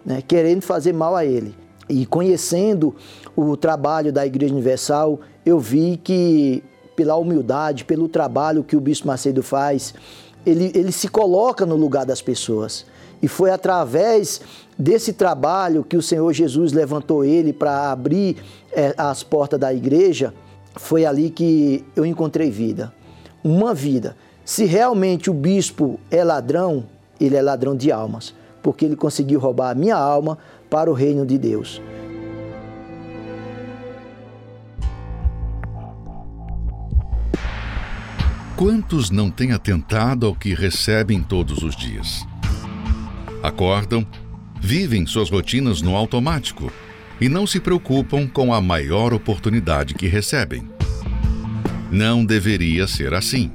[0.06, 0.22] né?
[0.26, 1.54] querendo fazer mal a ele.
[1.86, 2.96] E conhecendo
[3.36, 6.64] o trabalho da Igreja Universal, eu vi que
[6.96, 9.94] pela humildade, pelo trabalho que o Bispo Macedo faz,
[10.44, 12.86] ele, ele se coloca no lugar das pessoas.
[13.22, 14.40] E foi através
[14.78, 18.36] desse trabalho que o Senhor Jesus levantou ele para abrir
[18.72, 20.34] é, as portas da igreja,
[20.74, 22.92] foi ali que eu encontrei vida.
[23.42, 24.16] Uma vida.
[24.44, 26.84] Se realmente o bispo é ladrão,
[27.20, 31.24] ele é ladrão de almas, porque ele conseguiu roubar a minha alma para o reino
[31.24, 31.80] de Deus.
[38.56, 42.26] Quantos não têm atentado ao que recebem todos os dias?
[43.42, 44.06] Acordam,
[44.58, 46.72] vivem suas rotinas no automático
[47.20, 50.66] e não se preocupam com a maior oportunidade que recebem.
[51.92, 53.52] Não deveria ser assim.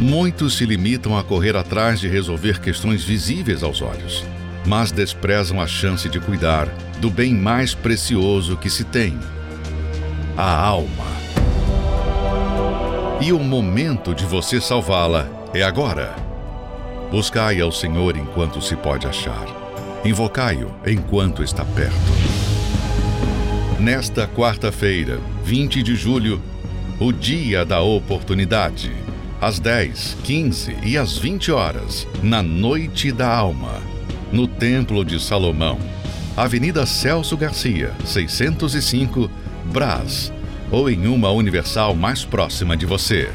[0.00, 4.24] Muitos se limitam a correr atrás de resolver questões visíveis aos olhos,
[4.66, 6.66] mas desprezam a chance de cuidar
[7.00, 9.16] do bem mais precioso que se tem:
[10.36, 11.15] a alma.
[13.18, 16.14] E o momento de você salvá-la é agora.
[17.10, 19.46] Buscai ao Senhor enquanto se pode achar.
[20.04, 21.96] Invocai-o enquanto está perto.
[23.80, 26.42] Nesta quarta-feira, 20 de julho,
[27.00, 28.92] o dia da oportunidade,
[29.40, 33.80] às 10, 15 e às 20 horas, na Noite da Alma,
[34.30, 35.78] no Templo de Salomão,
[36.36, 39.30] Avenida Celso Garcia, 605,
[39.72, 40.32] Brás,
[40.70, 43.30] ou em uma universal mais próxima de você.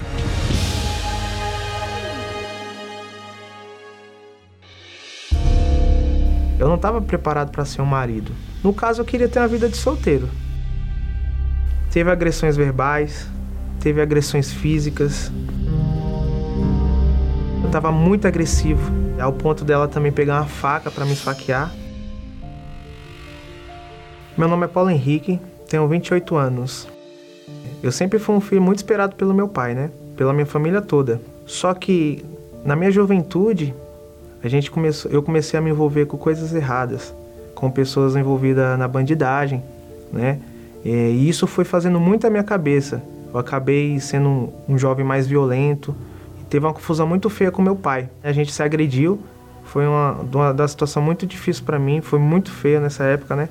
[6.60, 8.32] Eu não estava preparado para ser um marido.
[8.64, 10.30] No caso, eu queria ter uma vida de solteiro.
[11.92, 13.28] Teve agressões verbais,
[13.80, 15.32] teve agressões físicas.
[17.62, 21.72] Eu estava muito agressivo, ao ponto dela também pegar uma faca para me esfaquear.
[24.38, 26.88] Meu nome é Paulo Henrique, tenho 28 anos.
[27.84, 29.90] Eu sempre fui um filho muito esperado pelo meu pai, né?
[30.16, 31.22] Pela minha família toda.
[31.46, 32.24] Só que
[32.64, 33.74] na minha juventude,
[34.44, 37.14] a gente começou, eu comecei a me envolver com coisas erradas,
[37.56, 39.64] com pessoas envolvidas na bandidagem,
[40.12, 40.40] né?
[40.84, 43.02] E isso foi fazendo muito a minha cabeça.
[43.34, 45.96] Eu acabei sendo um, jovem mais violento.
[46.50, 48.10] Teve uma confusão muito feia com meu pai.
[48.24, 49.20] A gente se agrediu.
[49.64, 52.02] Foi uma, uma, uma situação muito difícil para mim.
[52.02, 53.48] Foi muito feia nessa época, né?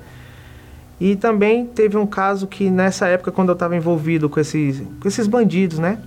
[1.01, 5.09] E também teve um caso que nessa época, quando eu estava envolvido com esses, com
[5.09, 5.99] esses bandidos, né?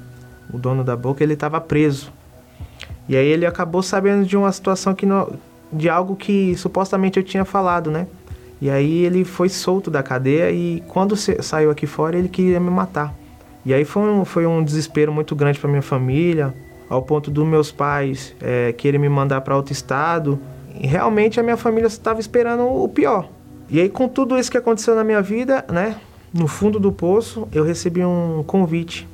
[0.54, 2.12] O dono da boca, ele estava preso.
[3.10, 5.32] E aí ele acabou sabendo de uma situação que não,
[5.72, 8.06] de algo que supostamente eu tinha falado, né?
[8.62, 12.70] E aí ele foi solto da cadeia e quando saiu aqui fora ele queria me
[12.70, 13.14] matar.
[13.66, 16.54] E aí foi um, foi um desespero muito grande para minha família,
[16.88, 20.40] ao ponto dos meus pais é, querer me mandar para outro estado.
[20.80, 23.28] E realmente a minha família estava esperando o pior.
[23.70, 25.98] E aí com tudo isso que aconteceu na minha vida, né?
[26.34, 29.08] No fundo do poço eu recebi um convite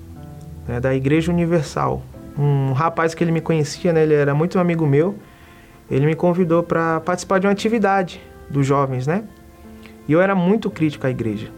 [0.68, 2.02] né, da Igreja Universal.
[2.38, 4.04] Um rapaz que ele me conhecia, né?
[4.04, 5.16] Ele era muito amigo meu
[5.89, 9.24] ele me convidou para participar de uma atividade dos jovens, né?
[10.08, 11.50] E eu era muito crítico à igreja.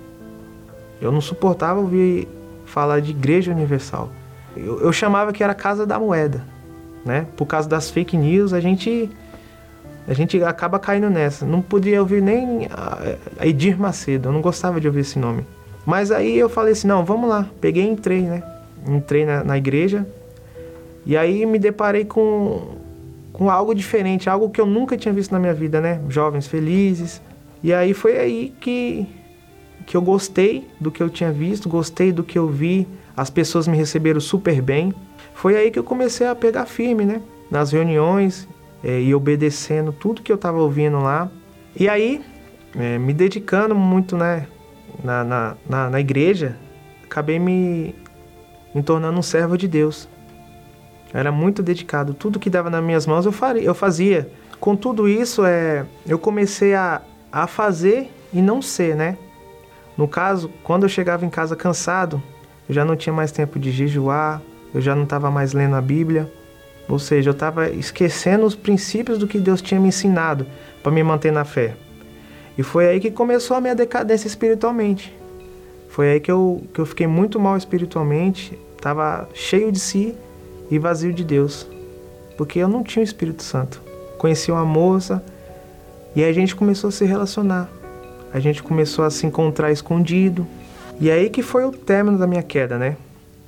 [1.02, 2.28] Eu não suportava ouvir
[2.66, 4.10] falar de igreja universal.
[4.56, 6.44] Eu, eu chamava que era casa da moeda,
[7.06, 7.28] né?
[7.36, 9.10] Por causa das fake news, a gente
[10.08, 11.46] a gente acaba caindo nessa.
[11.46, 15.46] Não podia ouvir nem a Edir Macedo, eu não gostava de ouvir esse nome.
[15.86, 17.48] Mas aí eu falei assim, não, vamos lá.
[17.60, 18.44] Peguei e entrei, né?
[18.88, 20.06] Entrei na, na igreja.
[21.06, 22.80] E aí me deparei com
[23.34, 26.00] com algo diferente, algo que eu nunca tinha visto na minha vida, né?
[26.10, 27.22] Jovens felizes.
[27.64, 29.08] E aí foi aí que
[29.88, 32.88] que eu gostei do que eu tinha visto, gostei do que eu vi,
[33.18, 34.94] as pessoas me receberam super bem.
[35.34, 37.22] Foi aí que eu comecei a pegar firme, né?
[37.50, 38.48] Nas reuniões
[38.84, 41.30] é, e obedecendo tudo que eu estava ouvindo lá.
[41.76, 42.24] E aí,
[42.76, 44.48] é, me dedicando muito, né?
[45.04, 46.58] Na, na, na, na igreja,
[47.04, 47.96] acabei me,
[48.74, 50.08] me tornando um servo de Deus.
[51.14, 52.14] Eu era muito dedicado.
[52.14, 54.32] Tudo que dava nas minhas mãos eu, faria, eu fazia.
[54.60, 57.02] Com tudo isso, é, eu comecei a,
[57.32, 59.18] a fazer e não ser, né?
[59.98, 62.22] No caso, quando eu chegava em casa cansado,
[62.68, 64.42] eu já não tinha mais tempo de jejuar,
[64.74, 66.32] eu já não estava mais lendo a Bíblia.
[66.88, 70.46] Ou seja, eu estava esquecendo os princípios do que Deus tinha me ensinado
[70.84, 71.76] para me manter na fé.
[72.58, 75.16] E foi aí que começou a minha decadência espiritualmente.
[75.90, 80.16] Foi aí que eu, que eu fiquei muito mal espiritualmente, estava cheio de si
[80.70, 81.68] e vazio de Deus,
[82.38, 83.82] porque eu não tinha o Espírito Santo.
[84.18, 85.24] Conheci uma moça
[86.16, 87.70] e a gente começou a se relacionar.
[88.34, 90.48] A gente começou a se encontrar escondido.
[91.00, 92.96] E aí que foi o término da minha queda, né?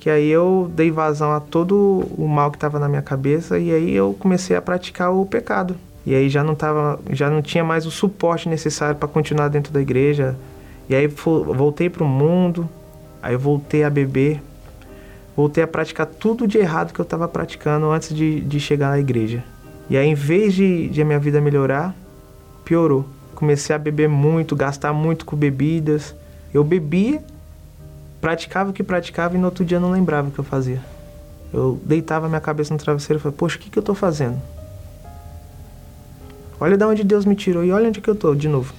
[0.04, 3.72] Que aí eu dei vazão a todo o mal que estava na minha cabeça e
[3.72, 5.76] aí eu comecei a praticar o pecado.
[6.04, 9.72] E aí já não tava, já não tinha mais o suporte necessário para continuar dentro
[9.72, 10.36] da igreja.
[10.90, 12.68] E aí voltei para o mundo,
[13.22, 14.42] aí voltei a beber,
[15.34, 19.00] voltei a praticar tudo de errado que eu estava praticando antes de, de chegar à
[19.00, 19.42] igreja.
[19.88, 21.96] E aí, em vez de, de a minha vida melhorar,
[22.62, 23.06] piorou.
[23.34, 26.14] Comecei a beber muito, gastar muito com bebidas.
[26.52, 27.22] Eu bebia,
[28.24, 30.80] praticava o que praticava e no outro dia não lembrava o que eu fazia.
[31.52, 34.40] Eu deitava minha cabeça no travesseiro e falava, poxa, o que, que eu estou fazendo?
[36.58, 38.72] Olha de onde Deus me tirou e olha onde que eu estou de novo.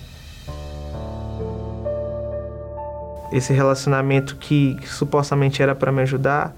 [3.31, 6.55] esse relacionamento que, que supostamente era para me ajudar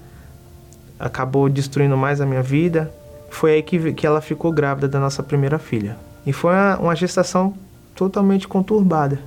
[0.98, 2.90] acabou destruindo mais a minha vida.
[3.28, 5.98] Foi aí que, que ela ficou grávida da nossa primeira filha.
[6.24, 7.54] E foi uma, uma gestação
[7.94, 9.18] totalmente conturbada,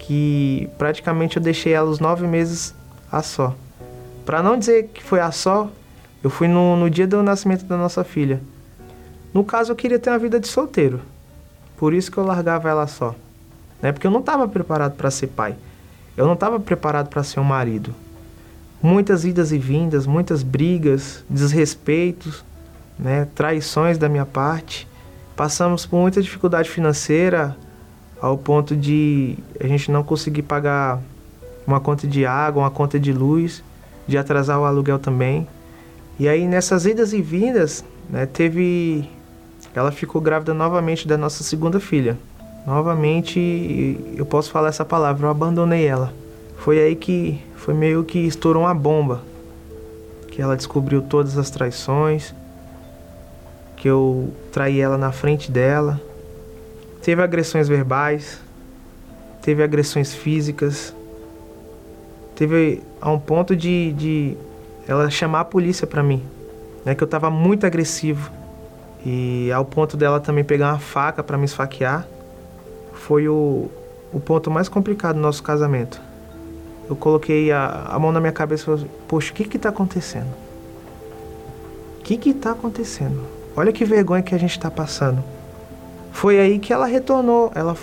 [0.00, 2.74] que praticamente eu deixei ela os nove meses
[3.12, 3.54] a só.
[4.24, 5.70] Para não dizer que foi a só,
[6.24, 8.40] eu fui no, no dia do nascimento da nossa filha.
[9.32, 11.00] No caso, eu queria ter uma vida de solteiro.
[11.76, 13.14] Por isso que eu largava ela só.
[13.80, 13.92] Né?
[13.92, 15.54] Porque eu não estava preparado para ser pai.
[16.16, 17.94] Eu não estava preparado para ser um marido.
[18.82, 22.42] Muitas idas e vindas, muitas brigas, desrespeitos,
[22.98, 24.88] né, traições da minha parte.
[25.36, 27.56] Passamos por muita dificuldade financeira
[28.20, 31.00] ao ponto de a gente não conseguir pagar
[31.66, 33.62] uma conta de água, uma conta de luz,
[34.06, 35.46] de atrasar o aluguel também.
[36.18, 39.08] E aí nessas idas e vindas, né, teve
[39.74, 42.18] ela ficou grávida novamente da nossa segunda filha
[42.66, 46.12] novamente eu posso falar essa palavra, eu abandonei ela.
[46.58, 49.22] Foi aí que foi meio que estourou uma bomba.
[50.30, 52.34] Que ela descobriu todas as traições,
[53.76, 56.00] que eu traí ela na frente dela.
[57.02, 58.40] Teve agressões verbais,
[59.40, 60.94] teve agressões físicas.
[62.34, 64.36] Teve a um ponto de, de
[64.86, 66.22] ela chamar a polícia para mim,
[66.84, 68.30] né, que eu tava muito agressivo.
[69.04, 72.06] E ao ponto dela também pegar uma faca para me esfaquear
[72.92, 73.70] foi o,
[74.12, 76.00] o ponto mais complicado do nosso casamento.
[76.88, 79.70] Eu coloquei a, a mão na minha cabeça e falei, poxa, o que que tá
[79.70, 80.30] acontecendo?
[81.98, 83.24] O que que tá acontecendo?
[83.56, 85.22] Olha que vergonha que a gente está passando.
[86.12, 87.50] Foi aí que ela retornou.
[87.54, 87.76] Ela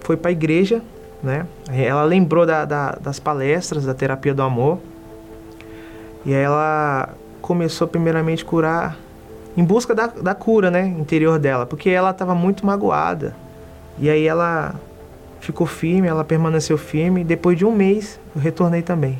[0.00, 0.82] foi para a igreja,
[1.22, 1.46] né?
[1.70, 4.78] Ela lembrou da, da, das palestras da terapia do amor.
[6.24, 7.10] E aí ela
[7.40, 8.96] começou primeiramente a curar
[9.56, 13.34] em busca da, da cura, né, interior dela, porque ela estava muito magoada.
[13.98, 14.74] E aí ela
[15.40, 17.24] ficou firme, ela permaneceu firme.
[17.24, 19.18] Depois de um mês, eu retornei também.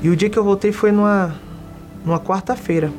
[0.00, 1.34] E o dia que eu voltei foi numa,
[2.04, 2.92] numa quarta-feira.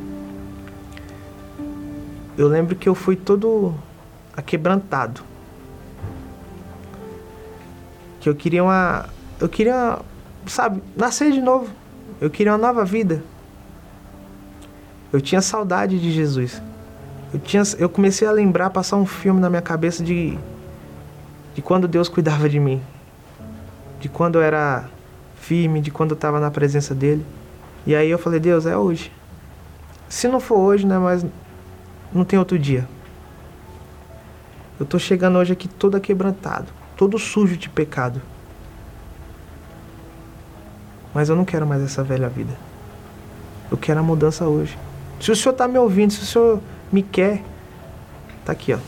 [2.40, 3.76] Eu lembro que eu fui todo
[4.34, 5.22] aquebrantado.
[8.22, 9.10] Que eu queria uma.
[9.42, 10.00] Eu queria,
[10.48, 11.68] sabe, nascer de novo.
[12.22, 13.22] Eu queria uma nova vida.
[15.12, 16.62] Eu tinha saudade de Jesus.
[17.34, 20.40] Eu, tinha, eu comecei a lembrar, passar um filme na minha cabeça de,
[21.54, 22.82] de quando Deus cuidava de mim.
[24.00, 24.90] De quando eu era
[25.36, 27.26] firme, de quando eu estava na presença dele.
[27.86, 29.12] E aí eu falei, Deus, é hoje.
[30.08, 31.26] Se não for hoje, né, mas
[32.14, 32.88] não tem outro dia.
[34.80, 38.22] Eu tô chegando hoje aqui todo quebrantado, todo sujo de pecado.
[41.14, 42.54] Mas eu não quero mais essa velha vida.
[43.70, 44.78] Eu quero a mudança hoje.
[45.20, 47.44] Se o senhor tá me ouvindo, se o senhor me quer,
[48.46, 48.80] tá aqui, ó.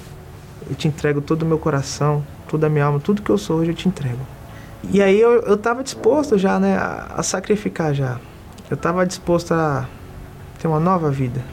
[0.70, 3.58] Eu te entrego todo o meu coração, toda a minha alma, tudo que eu sou
[3.58, 4.26] hoje eu te entrego.
[4.90, 8.20] E aí eu, eu tava disposto já, né, a, a sacrificar já.
[8.70, 9.88] Eu tava disposto a
[10.60, 11.44] ter uma nova vida.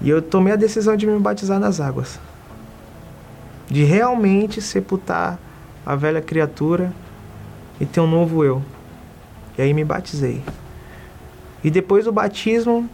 [0.00, 2.18] E eu tomei a decisão de me batizar nas águas.
[3.68, 5.38] De realmente sepultar
[5.84, 6.92] a velha criatura
[7.80, 8.62] e ter um novo eu.
[9.56, 10.42] E aí me batizei.
[11.64, 12.88] E depois do batismo,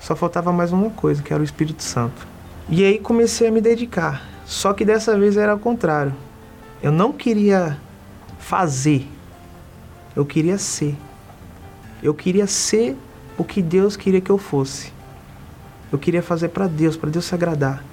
[0.00, 2.26] só faltava mais uma coisa, que era o Espírito Santo.
[2.68, 4.22] E aí comecei a me dedicar.
[4.44, 6.14] Só que dessa vez era ao contrário.
[6.82, 7.76] Eu não queria
[8.38, 9.06] fazer.
[10.14, 10.96] Eu queria ser.
[12.02, 12.96] Eu queria ser
[13.36, 14.92] o que Deus queria que eu fosse.
[15.92, 17.84] Eu queria fazer para Deus, para Deus se agradar.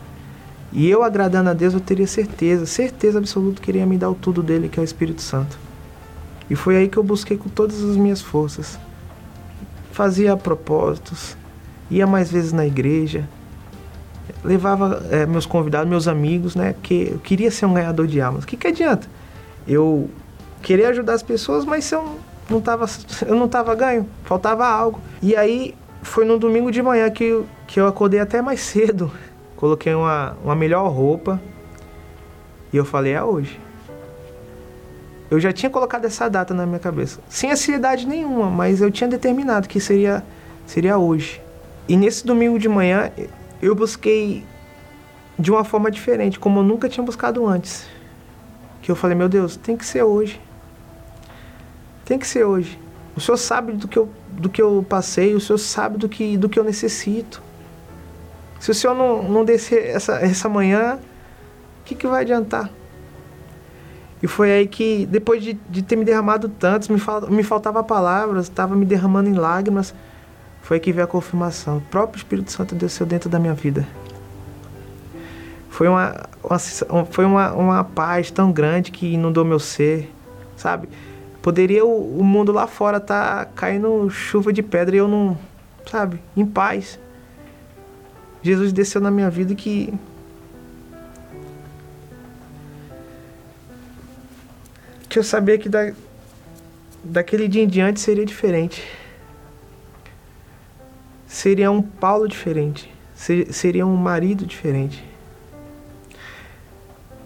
[0.72, 4.16] E eu agradando a Deus, eu teria certeza, certeza absoluta que iria me dar o
[4.16, 5.58] tudo dele, que é o Espírito Santo.
[6.50, 8.80] E foi aí que eu busquei com todas as minhas forças.
[9.92, 11.38] Fazia propósitos,
[11.92, 13.30] ia mais vezes na igreja,
[14.44, 16.74] levava é, meus convidados, meus amigos, né?
[16.74, 18.44] Porque eu queria ser um ganhador de almas.
[18.44, 19.08] O que, que adianta?
[19.68, 20.10] Eu
[20.62, 22.18] queria ajudar as pessoas, mas se eu
[22.50, 22.86] não tava,
[23.28, 25.00] eu não tava ganho, faltava algo.
[25.22, 29.12] E aí foi no domingo de manhã que, que eu acordei até mais cedo.
[29.56, 31.42] Coloquei uma, uma melhor roupa
[32.72, 33.60] e eu falei, é hoje.
[35.32, 37.20] Eu já tinha colocado essa data na minha cabeça.
[37.28, 40.24] Sem ansiedade nenhuma, mas eu tinha determinado que seria,
[40.66, 41.42] seria hoje.
[41.88, 43.12] E nesse domingo de manhã
[43.62, 44.46] eu busquei
[45.40, 47.88] de uma forma diferente, como eu nunca tinha buscado antes.
[48.82, 50.40] Que eu falei, meu Deus, tem que ser hoje.
[52.06, 52.83] Tem que ser hoje.
[53.16, 56.38] O Senhor sabe do que eu, do que eu passei, o Senhor sabe do que,
[56.38, 57.42] do que eu necessito.
[58.60, 60.98] Se o Senhor não, não descer essa, essa manhã,
[61.82, 62.70] o que, que vai adiantar?
[64.22, 67.84] E foi aí que, depois de, de ter me derramado tantos, me, fal, me faltava
[67.84, 69.94] palavras, estava me derramando em lágrimas,
[70.62, 71.80] foi aí que veio a confirmação.
[71.80, 73.86] O próprio Espírito Santo desceu dentro da minha vida.
[75.70, 80.10] Foi uma, uma, foi uma, uma paz tão grande que inundou meu ser,
[80.56, 80.88] sabe?
[81.44, 85.38] Poderia o, o mundo lá fora tá caindo chuva de pedra e eu não,
[85.92, 86.98] sabe, em paz.
[88.42, 89.94] Jesus desceu na minha vida que
[95.10, 95.92] que eu sabia que da,
[97.04, 98.82] daquele dia em diante seria diferente.
[101.28, 102.90] Seria um Paulo diferente.
[103.14, 105.04] Ser, seria um marido diferente.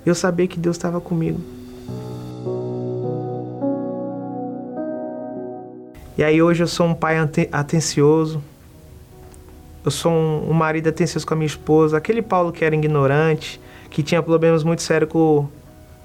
[0.03, 1.56] Eu sabia que Deus estava comigo.
[6.17, 7.17] E aí hoje eu sou um pai
[7.51, 8.43] atencioso.
[9.85, 11.97] Eu sou um, um marido atencioso com a minha esposa.
[11.97, 15.47] Aquele Paulo que era ignorante, que tinha problemas muito sérios com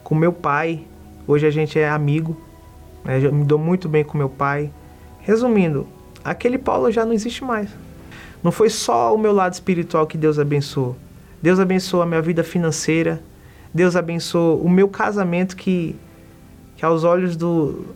[0.04, 0.84] com meu pai.
[1.26, 2.36] Hoje a gente é amigo.
[3.02, 3.24] Né?
[3.24, 4.70] Eu me dou muito bem com meu pai.
[5.20, 5.86] Resumindo,
[6.22, 7.70] aquele Paulo já não existe mais.
[8.42, 10.94] Não foi só o meu lado espiritual que Deus abençoou.
[11.40, 13.22] Deus abençoou a minha vida financeira.
[13.72, 15.96] Deus abençoou o meu casamento que,
[16.76, 17.86] que aos olhos do,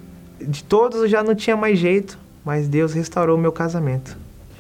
[0.41, 4.17] de todos já não tinha mais jeito, mas Deus restaurou o meu casamento.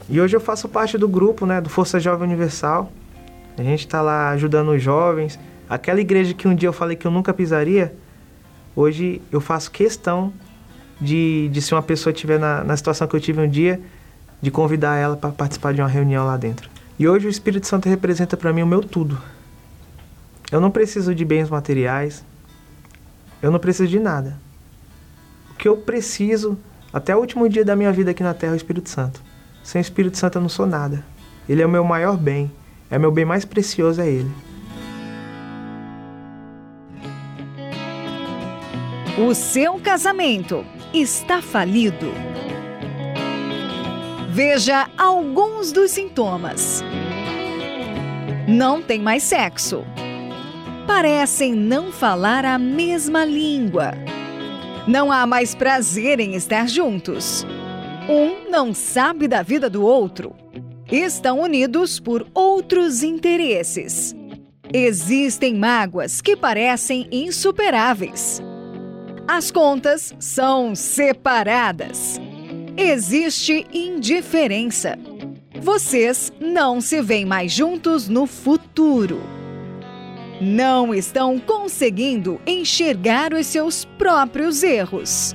[0.09, 2.91] E hoje eu faço parte do grupo, né, do Força Jovem Universal.
[3.59, 5.39] A gente está lá ajudando os jovens.
[5.68, 7.95] Aquela igreja que um dia eu falei que eu nunca pisaria,
[8.74, 10.33] hoje eu faço questão
[11.01, 13.81] de, de se uma pessoa estiver na, na situação que eu tive um dia,
[14.41, 16.70] de convidar ela para participar de uma reunião lá dentro.
[16.99, 19.20] E hoje o Espírito Santo representa para mim o meu tudo.
[20.53, 22.24] Eu não preciso de bens materiais,
[23.43, 24.46] eu não preciso de nada
[25.67, 26.57] que eu preciso
[26.93, 29.21] até o último dia da minha vida aqui na Terra é o Espírito Santo.
[29.64, 31.05] Sem o Espírito Santo eu não sou nada.
[31.49, 32.53] Ele é o meu maior bem,
[32.89, 34.31] é meu bem mais precioso, é Ele.
[39.19, 40.64] O seu casamento
[40.95, 42.12] está falido.
[44.31, 46.85] Veja alguns dos sintomas.
[48.47, 49.85] Não tem mais sexo.
[50.87, 54.06] Parecem não falar a mesma língua
[54.87, 57.45] não há mais prazer em estar juntos.
[58.09, 60.32] Um não sabe da vida do outro.
[60.91, 64.14] Estão unidos por outros interesses.
[64.72, 68.41] Existem mágoas que parecem insuperáveis.
[69.26, 72.20] As contas são separadas.
[72.76, 74.97] Existe indiferença.
[75.61, 79.36] Vocês não se veem mais juntos no futuro.
[80.41, 85.34] Não estão conseguindo enxergar os seus próprios erros.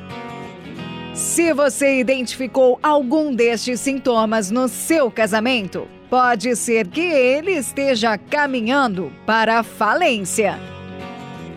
[1.16, 9.12] Se você identificou algum destes sintomas no seu casamento, pode ser que ele esteja caminhando
[9.26, 10.60] para a falência.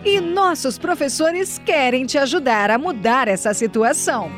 [0.03, 4.31] E nossos professores querem te ajudar a mudar essa situação.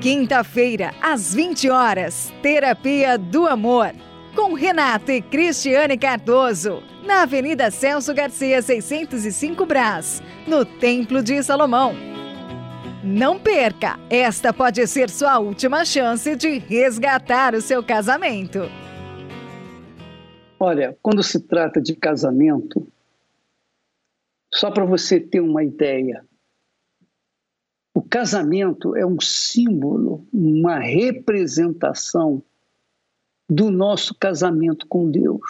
[0.00, 3.92] Quinta-feira, às 20 horas, Terapia do Amor,
[4.34, 11.94] com Renato e Cristiane Cardoso, na Avenida Celso Garcia, 605 Brás, no Templo de Salomão.
[13.02, 13.98] Não perca!
[14.08, 18.60] Esta pode ser sua última chance de resgatar o seu casamento.
[20.58, 22.86] Olha, quando se trata de casamento,
[24.52, 26.22] só para você ter uma ideia,
[27.94, 32.42] o casamento é um símbolo, uma representação
[33.50, 35.42] do nosso casamento com Deus.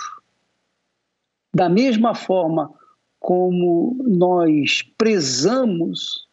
[1.55, 2.73] Da mesma forma
[3.19, 6.27] como nós prezamos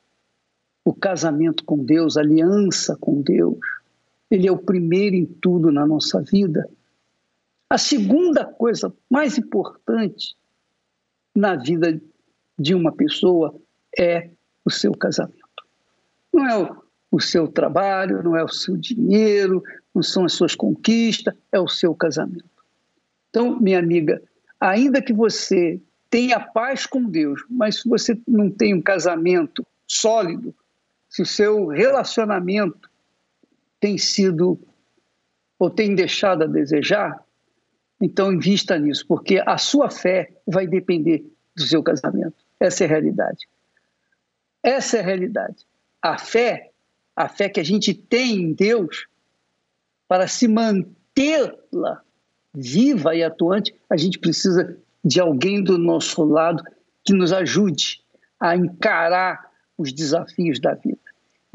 [0.85, 3.59] o casamento com Deus, a aliança com Deus,
[4.31, 6.69] ele é o primeiro em tudo na nossa vida.
[7.69, 10.37] A segunda coisa mais importante
[11.35, 12.01] na vida
[12.57, 13.53] de uma pessoa
[13.97, 14.29] é
[14.63, 15.35] o seu casamento.
[16.33, 19.61] Não é o, o seu trabalho, não é o seu dinheiro,
[19.97, 22.45] não são as suas conquistas, é o seu casamento.
[23.29, 24.21] Então, minha amiga,
[24.59, 30.53] ainda que você tenha paz com Deus, mas se você não tem um casamento sólido,
[31.09, 32.89] se o seu relacionamento
[33.79, 34.59] tem sido
[35.57, 37.19] ou tem deixado a desejar,
[37.99, 41.25] então invista nisso, porque a sua fé vai depender
[41.55, 42.35] do seu casamento.
[42.59, 43.47] Essa é a realidade.
[44.61, 45.65] Essa é a realidade.
[45.99, 46.69] A fé,
[47.15, 49.07] a fé que a gente tem em Deus,
[50.07, 52.01] para se mantê-la
[52.53, 56.63] viva e atuante, a gente precisa de alguém do nosso lado
[57.03, 58.01] que nos ajude
[58.39, 60.99] a encarar os desafios da vida.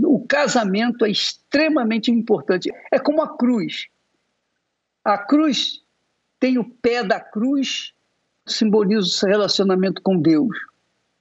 [0.00, 2.70] O casamento é extremamente importante.
[2.90, 3.86] É como a cruz.
[5.05, 5.82] A cruz
[6.40, 7.92] tem o pé da cruz,
[8.46, 10.57] simboliza o relacionamento com Deus.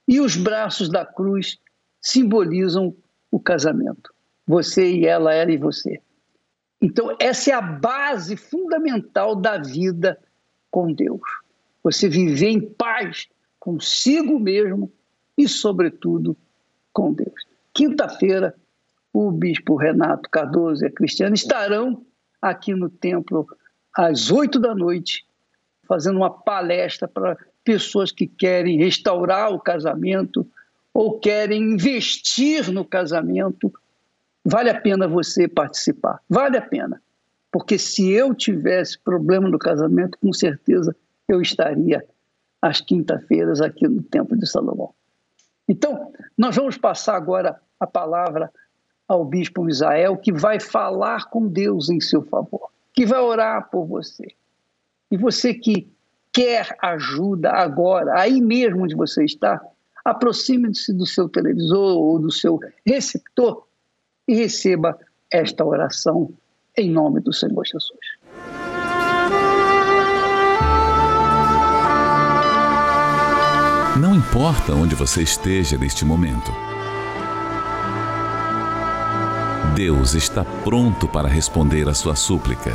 [0.08, 1.58] E os braços da cruz
[2.00, 2.96] simbolizam
[3.30, 4.12] o casamento.
[4.46, 6.00] Você e ela, ela e você.
[6.82, 10.18] Então, essa é a base fundamental da vida
[10.68, 11.20] com Deus.
[11.84, 13.28] Você viver em paz
[13.60, 14.92] consigo mesmo
[15.38, 16.36] e, sobretudo,
[16.92, 17.46] com Deus.
[17.72, 18.54] Quinta-feira,
[19.12, 22.04] o bispo Renato Cardoso e a Cristiana estarão
[22.40, 23.46] aqui no templo
[23.96, 25.24] às oito da noite,
[25.86, 30.44] fazendo uma palestra para pessoas que querem restaurar o casamento
[30.92, 33.72] ou querem investir no casamento.
[34.44, 37.00] Vale a pena você participar, vale a pena.
[37.50, 40.96] Porque se eu tivesse problema no casamento, com certeza
[41.28, 42.04] eu estaria
[42.60, 44.94] às quinta-feiras aqui no Templo de Salomão.
[45.68, 48.50] Então, nós vamos passar agora a palavra
[49.06, 53.86] ao bispo Misael, que vai falar com Deus em seu favor que vai orar por
[53.86, 54.34] você.
[55.10, 55.90] E você que
[56.32, 59.60] quer ajuda agora, aí mesmo onde você está,
[60.04, 63.66] aproxime-se do seu televisor ou do seu receptor
[64.32, 64.98] e receba
[65.30, 66.32] esta oração
[66.74, 68.00] em nome do Senhor Jesus.
[74.00, 76.50] Não importa onde você esteja neste momento.
[79.76, 82.72] Deus está pronto para responder a sua súplica.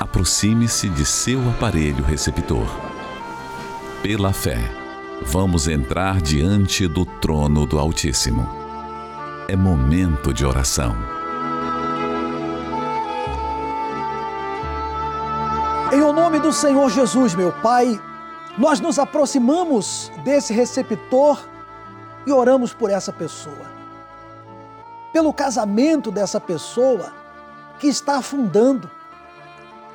[0.00, 2.66] Aproxime-se de seu aparelho receptor.
[4.02, 4.58] Pela fé,
[5.26, 8.65] vamos entrar diante do trono do Altíssimo.
[9.48, 10.96] É momento de oração.
[15.92, 18.00] Em o nome do Senhor Jesus, meu Pai,
[18.58, 21.38] nós nos aproximamos desse receptor
[22.26, 23.76] e oramos por essa pessoa
[25.16, 27.10] pelo casamento dessa pessoa
[27.78, 28.90] que está afundando.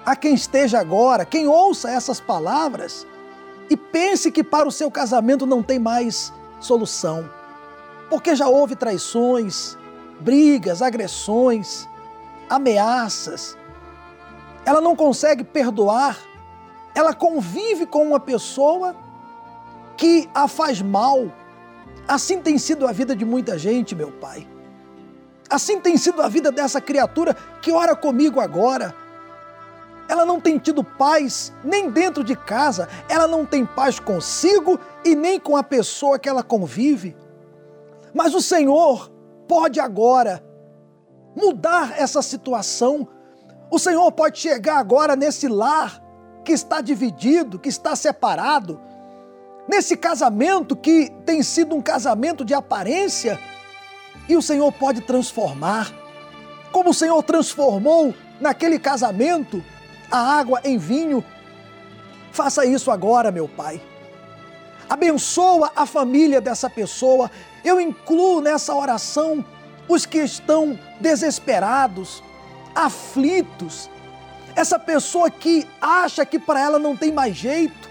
[0.03, 3.05] A quem esteja agora, quem ouça essas palavras
[3.69, 7.29] e pense que para o seu casamento não tem mais solução.
[8.11, 9.77] Porque já houve traições,
[10.19, 11.87] brigas, agressões,
[12.49, 13.57] ameaças.
[14.65, 16.19] Ela não consegue perdoar,
[16.93, 18.93] ela convive com uma pessoa
[19.95, 21.31] que a faz mal.
[22.05, 24.45] Assim tem sido a vida de muita gente, meu Pai.
[25.49, 28.93] Assim tem sido a vida dessa criatura que ora comigo agora.
[30.09, 35.15] Ela não tem tido paz nem dentro de casa, ela não tem paz consigo e
[35.15, 37.20] nem com a pessoa que ela convive.
[38.13, 39.09] Mas o Senhor
[39.47, 40.43] pode agora
[41.35, 43.07] mudar essa situação.
[43.69, 46.01] O Senhor pode chegar agora nesse lar
[46.43, 48.79] que está dividido, que está separado,
[49.67, 53.39] nesse casamento que tem sido um casamento de aparência,
[54.27, 55.91] e o Senhor pode transformar.
[56.71, 59.63] Como o Senhor transformou naquele casamento
[60.09, 61.23] a água em vinho,
[62.31, 63.81] faça isso agora, meu Pai.
[64.89, 67.31] Abençoa a família dessa pessoa.
[67.63, 69.43] Eu incluo nessa oração
[69.87, 72.23] os que estão desesperados,
[72.73, 73.89] aflitos,
[74.55, 77.89] essa pessoa que acha que para ela não tem mais jeito.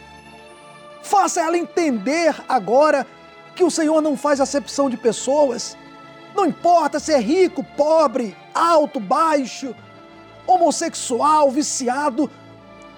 [1.03, 3.07] Faça ela entender agora
[3.55, 5.77] que o Senhor não faz acepção de pessoas.
[6.35, 9.75] Não importa se é rico, pobre, alto, baixo,
[10.47, 12.31] homossexual, viciado,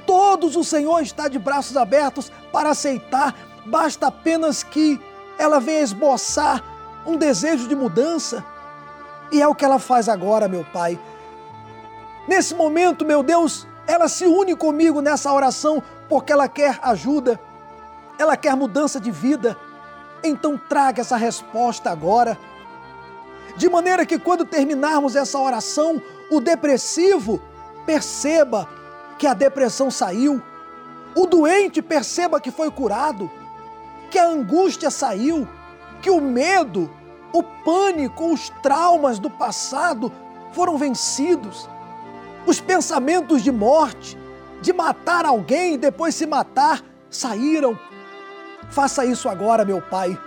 [0.07, 5.01] todos o Senhor está de braços abertos para aceitar, basta apenas que
[5.43, 6.63] ela venha esboçar
[7.05, 8.45] um desejo de mudança.
[9.33, 10.99] E é o que ela faz agora, meu Pai.
[12.29, 17.41] Nesse momento, meu Deus, ela se une comigo nessa oração porque ela quer ajuda,
[18.19, 19.57] ela quer mudança de vida.
[20.23, 22.39] Então traga essa resposta agora.
[23.57, 27.43] De maneira que quando terminarmos essa oração, o depressivo
[27.85, 28.69] perceba
[29.19, 30.41] que a depressão saiu,
[31.17, 33.29] o doente perceba que foi curado,
[34.13, 35.49] que a angústia saiu,
[36.01, 36.89] que o medo
[37.33, 40.13] o pânico, os traumas do passado
[40.53, 41.69] foram vencidos.
[42.47, 44.19] Os pensamentos de morte,
[44.61, 47.79] de matar alguém e depois se matar, saíram.
[48.71, 50.19] Faça isso agora, meu Pai.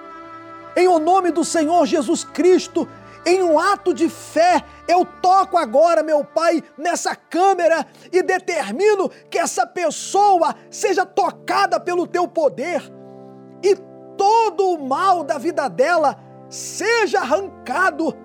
[0.76, 2.88] Em o nome do Senhor Jesus Cristo,
[3.24, 9.38] em um ato de fé, eu toco agora, meu Pai, nessa câmera e determino que
[9.38, 12.95] essa pessoa seja tocada pelo teu poder
[13.66, 13.76] e
[14.16, 16.16] todo o mal da vida dela
[16.48, 18.16] seja arrancado.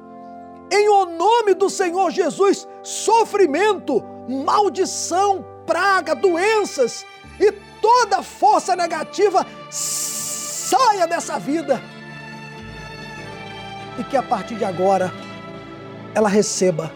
[0.70, 7.07] Em o nome do Senhor Jesus, sofrimento, maldição, praga, doenças
[7.41, 11.80] e toda força negativa saia dessa vida.
[13.99, 15.11] E que a partir de agora
[16.14, 16.93] ela receba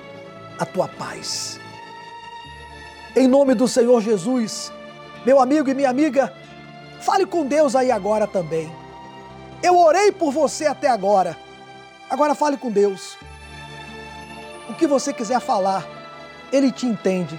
[0.58, 1.58] a tua paz.
[3.16, 4.70] Em nome do Senhor Jesus,
[5.24, 6.32] meu amigo e minha amiga,
[7.04, 8.74] fale com Deus aí agora também.
[9.62, 11.36] Eu orei por você até agora.
[12.08, 13.18] Agora fale com Deus.
[14.68, 15.86] O que você quiser falar,
[16.50, 17.38] Ele te entende.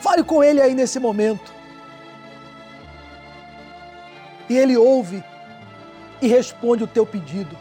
[0.00, 1.52] Fale com Ele aí nesse momento.
[4.50, 5.24] E Ele ouve
[6.20, 7.56] e responde o teu pedido.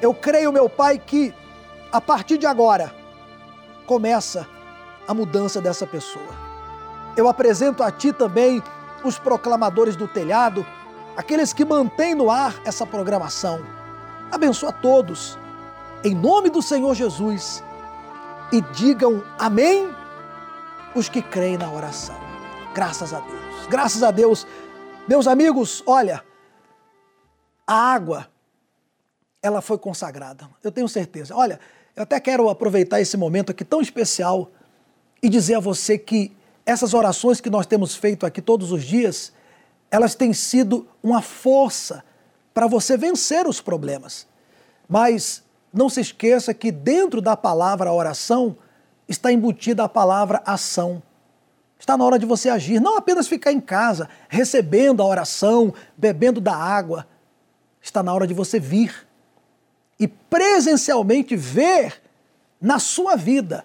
[0.00, 1.34] Eu creio, meu Pai, que
[1.92, 2.92] a partir de agora
[3.86, 4.48] começa
[5.06, 6.34] a mudança dessa pessoa.
[7.14, 8.62] Eu apresento a Ti também
[9.04, 10.66] os proclamadores do telhado
[11.16, 13.64] aqueles que mantêm no ar essa programação.
[14.30, 15.38] Abençoa todos,
[16.02, 17.62] em nome do Senhor Jesus,
[18.50, 19.88] e digam amém
[20.94, 22.16] os que creem na oração.
[22.74, 24.46] Graças a Deus, graças a Deus.
[25.06, 26.24] Meus amigos, olha,
[27.66, 28.28] a água,
[29.42, 31.34] ela foi consagrada, eu tenho certeza.
[31.36, 31.60] Olha,
[31.94, 34.50] eu até quero aproveitar esse momento aqui tão especial
[35.22, 36.34] e dizer a você que
[36.64, 39.32] essas orações que nós temos feito aqui todos os dias,
[39.90, 42.04] elas têm sido uma força
[42.54, 44.26] para você vencer os problemas.
[44.88, 45.42] Mas
[45.72, 48.56] não se esqueça que dentro da palavra oração
[49.08, 51.02] está embutida a palavra ação.
[51.78, 56.40] Está na hora de você agir, não apenas ficar em casa, recebendo a oração, bebendo
[56.40, 57.06] da água.
[57.80, 59.06] Está na hora de você vir
[59.98, 62.00] e presencialmente ver
[62.60, 63.64] na sua vida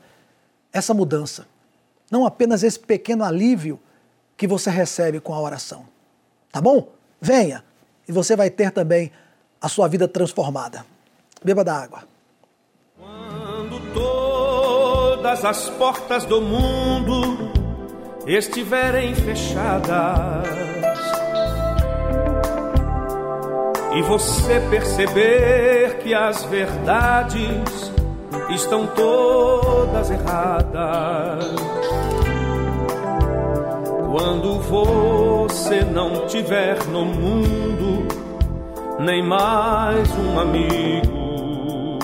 [0.73, 1.47] essa mudança.
[2.11, 3.79] Não apenas esse pequeno alívio
[4.35, 5.85] que você recebe com a oração.
[6.51, 6.89] Tá bom?
[7.19, 7.63] Venha
[8.07, 9.11] e você vai ter também
[9.61, 10.85] a sua vida transformada.
[11.43, 12.03] Beba da água.
[12.97, 17.51] Quando todas as portas do mundo
[18.25, 20.47] estiverem fechadas
[23.95, 27.91] e você perceber que as verdades
[28.49, 31.55] estão todas erradas
[34.11, 38.07] quando você não tiver no mundo
[38.99, 41.99] nem mais um amigo.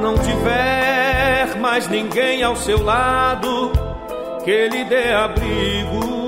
[0.00, 3.70] Não tiver mais ninguém ao seu lado
[4.44, 6.25] que lhe dê abrigo.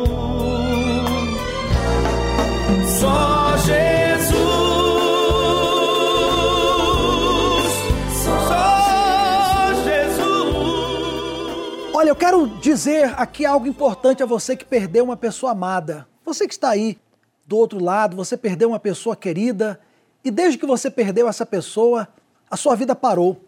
[12.08, 16.08] Olha, eu quero dizer aqui algo importante a você que perdeu uma pessoa amada.
[16.24, 16.98] Você que está aí
[17.46, 19.78] do outro lado, você perdeu uma pessoa querida
[20.24, 22.08] e desde que você perdeu essa pessoa,
[22.50, 23.38] a sua vida parou.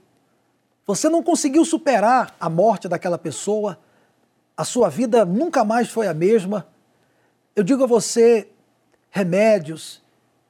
[0.87, 3.79] Você não conseguiu superar a morte daquela pessoa,
[4.55, 6.67] a sua vida nunca mais foi a mesma.
[7.57, 8.47] Eu digo a você,
[9.09, 10.03] remédios,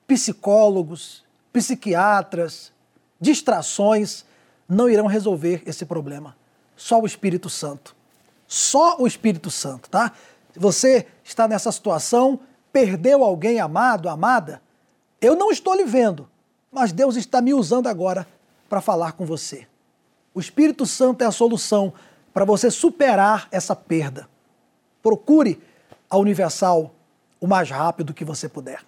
[0.09, 2.73] psicólogos, psiquiatras,
[3.21, 4.25] distrações
[4.69, 6.37] não irão resolver esse problema.
[6.77, 8.00] Só o Espírito Santo.
[8.53, 10.11] Só o Espírito Santo, tá?
[10.57, 12.41] Você está nessa situação,
[12.73, 14.61] perdeu alguém amado, amada,
[15.21, 16.29] eu não estou lhe vendo,
[16.69, 18.27] mas Deus está me usando agora
[18.69, 19.69] para falar com você.
[20.35, 21.93] O Espírito Santo é a solução
[22.35, 24.29] para você superar essa perda.
[25.01, 25.63] Procure
[26.11, 26.93] a Universal
[27.41, 28.85] o mais rápido que você puder.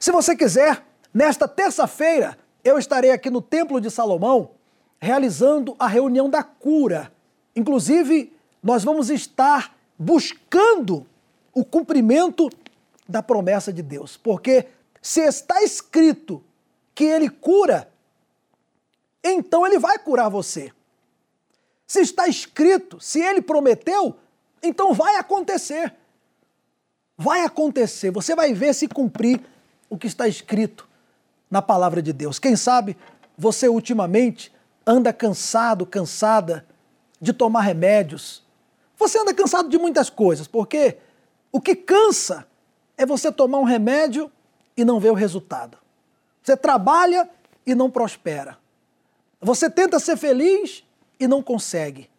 [0.00, 0.84] Se você quiser,
[1.14, 4.50] nesta terça-feira eu estarei aqui no Templo de Salomão
[4.98, 7.12] realizando a reunião da cura.
[7.54, 8.32] Inclusive,
[8.62, 11.06] nós vamos estar buscando
[11.52, 12.48] o cumprimento
[13.08, 14.16] da promessa de Deus.
[14.16, 14.66] Porque
[15.02, 16.42] se está escrito
[16.94, 17.90] que ele cura,
[19.22, 20.72] então ele vai curar você.
[21.86, 24.16] Se está escrito, se ele prometeu,
[24.62, 25.92] então vai acontecer.
[27.16, 28.10] Vai acontecer.
[28.10, 29.40] Você vai ver se cumprir
[29.88, 30.88] o que está escrito
[31.50, 32.38] na palavra de Deus.
[32.38, 32.96] Quem sabe
[33.36, 34.52] você ultimamente
[34.86, 36.64] anda cansado, cansada
[37.20, 38.42] de tomar remédios.
[39.00, 40.98] Você anda cansado de muitas coisas, porque
[41.50, 42.46] o que cansa
[42.98, 44.30] é você tomar um remédio
[44.76, 45.78] e não ver o resultado.
[46.42, 47.26] Você trabalha
[47.64, 48.58] e não prospera.
[49.40, 50.84] Você tenta ser feliz
[51.18, 52.10] e não consegue.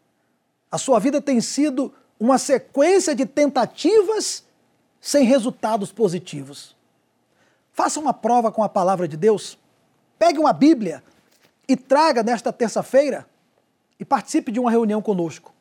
[0.71, 4.43] A sua vida tem sido uma sequência de tentativas
[4.99, 6.75] sem resultados positivos.
[7.73, 9.55] Faça uma prova com a palavra de Deus.
[10.17, 11.03] Pegue uma Bíblia
[11.67, 13.27] e traga nesta terça-feira
[13.99, 15.53] e participe de uma reunião conosco.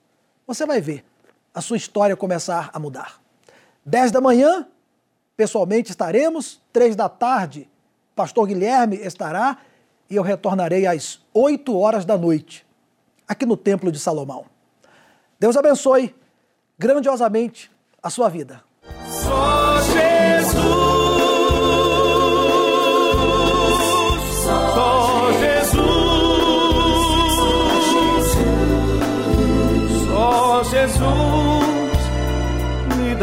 [0.46, 1.09] Você vai ver
[1.54, 3.20] a sua história começar a mudar.
[3.84, 4.66] 10 da manhã,
[5.36, 7.68] pessoalmente estaremos, três da tarde,
[8.14, 9.58] pastor Guilherme estará
[10.08, 12.66] e eu retornarei às oito horas da noite,
[13.26, 14.44] aqui no Templo de Salomão.
[15.38, 16.14] Deus abençoe
[16.78, 17.70] grandiosamente
[18.02, 18.62] a sua vida.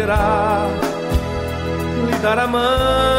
[0.00, 0.66] Poderá
[2.06, 3.09] lhe dar a mão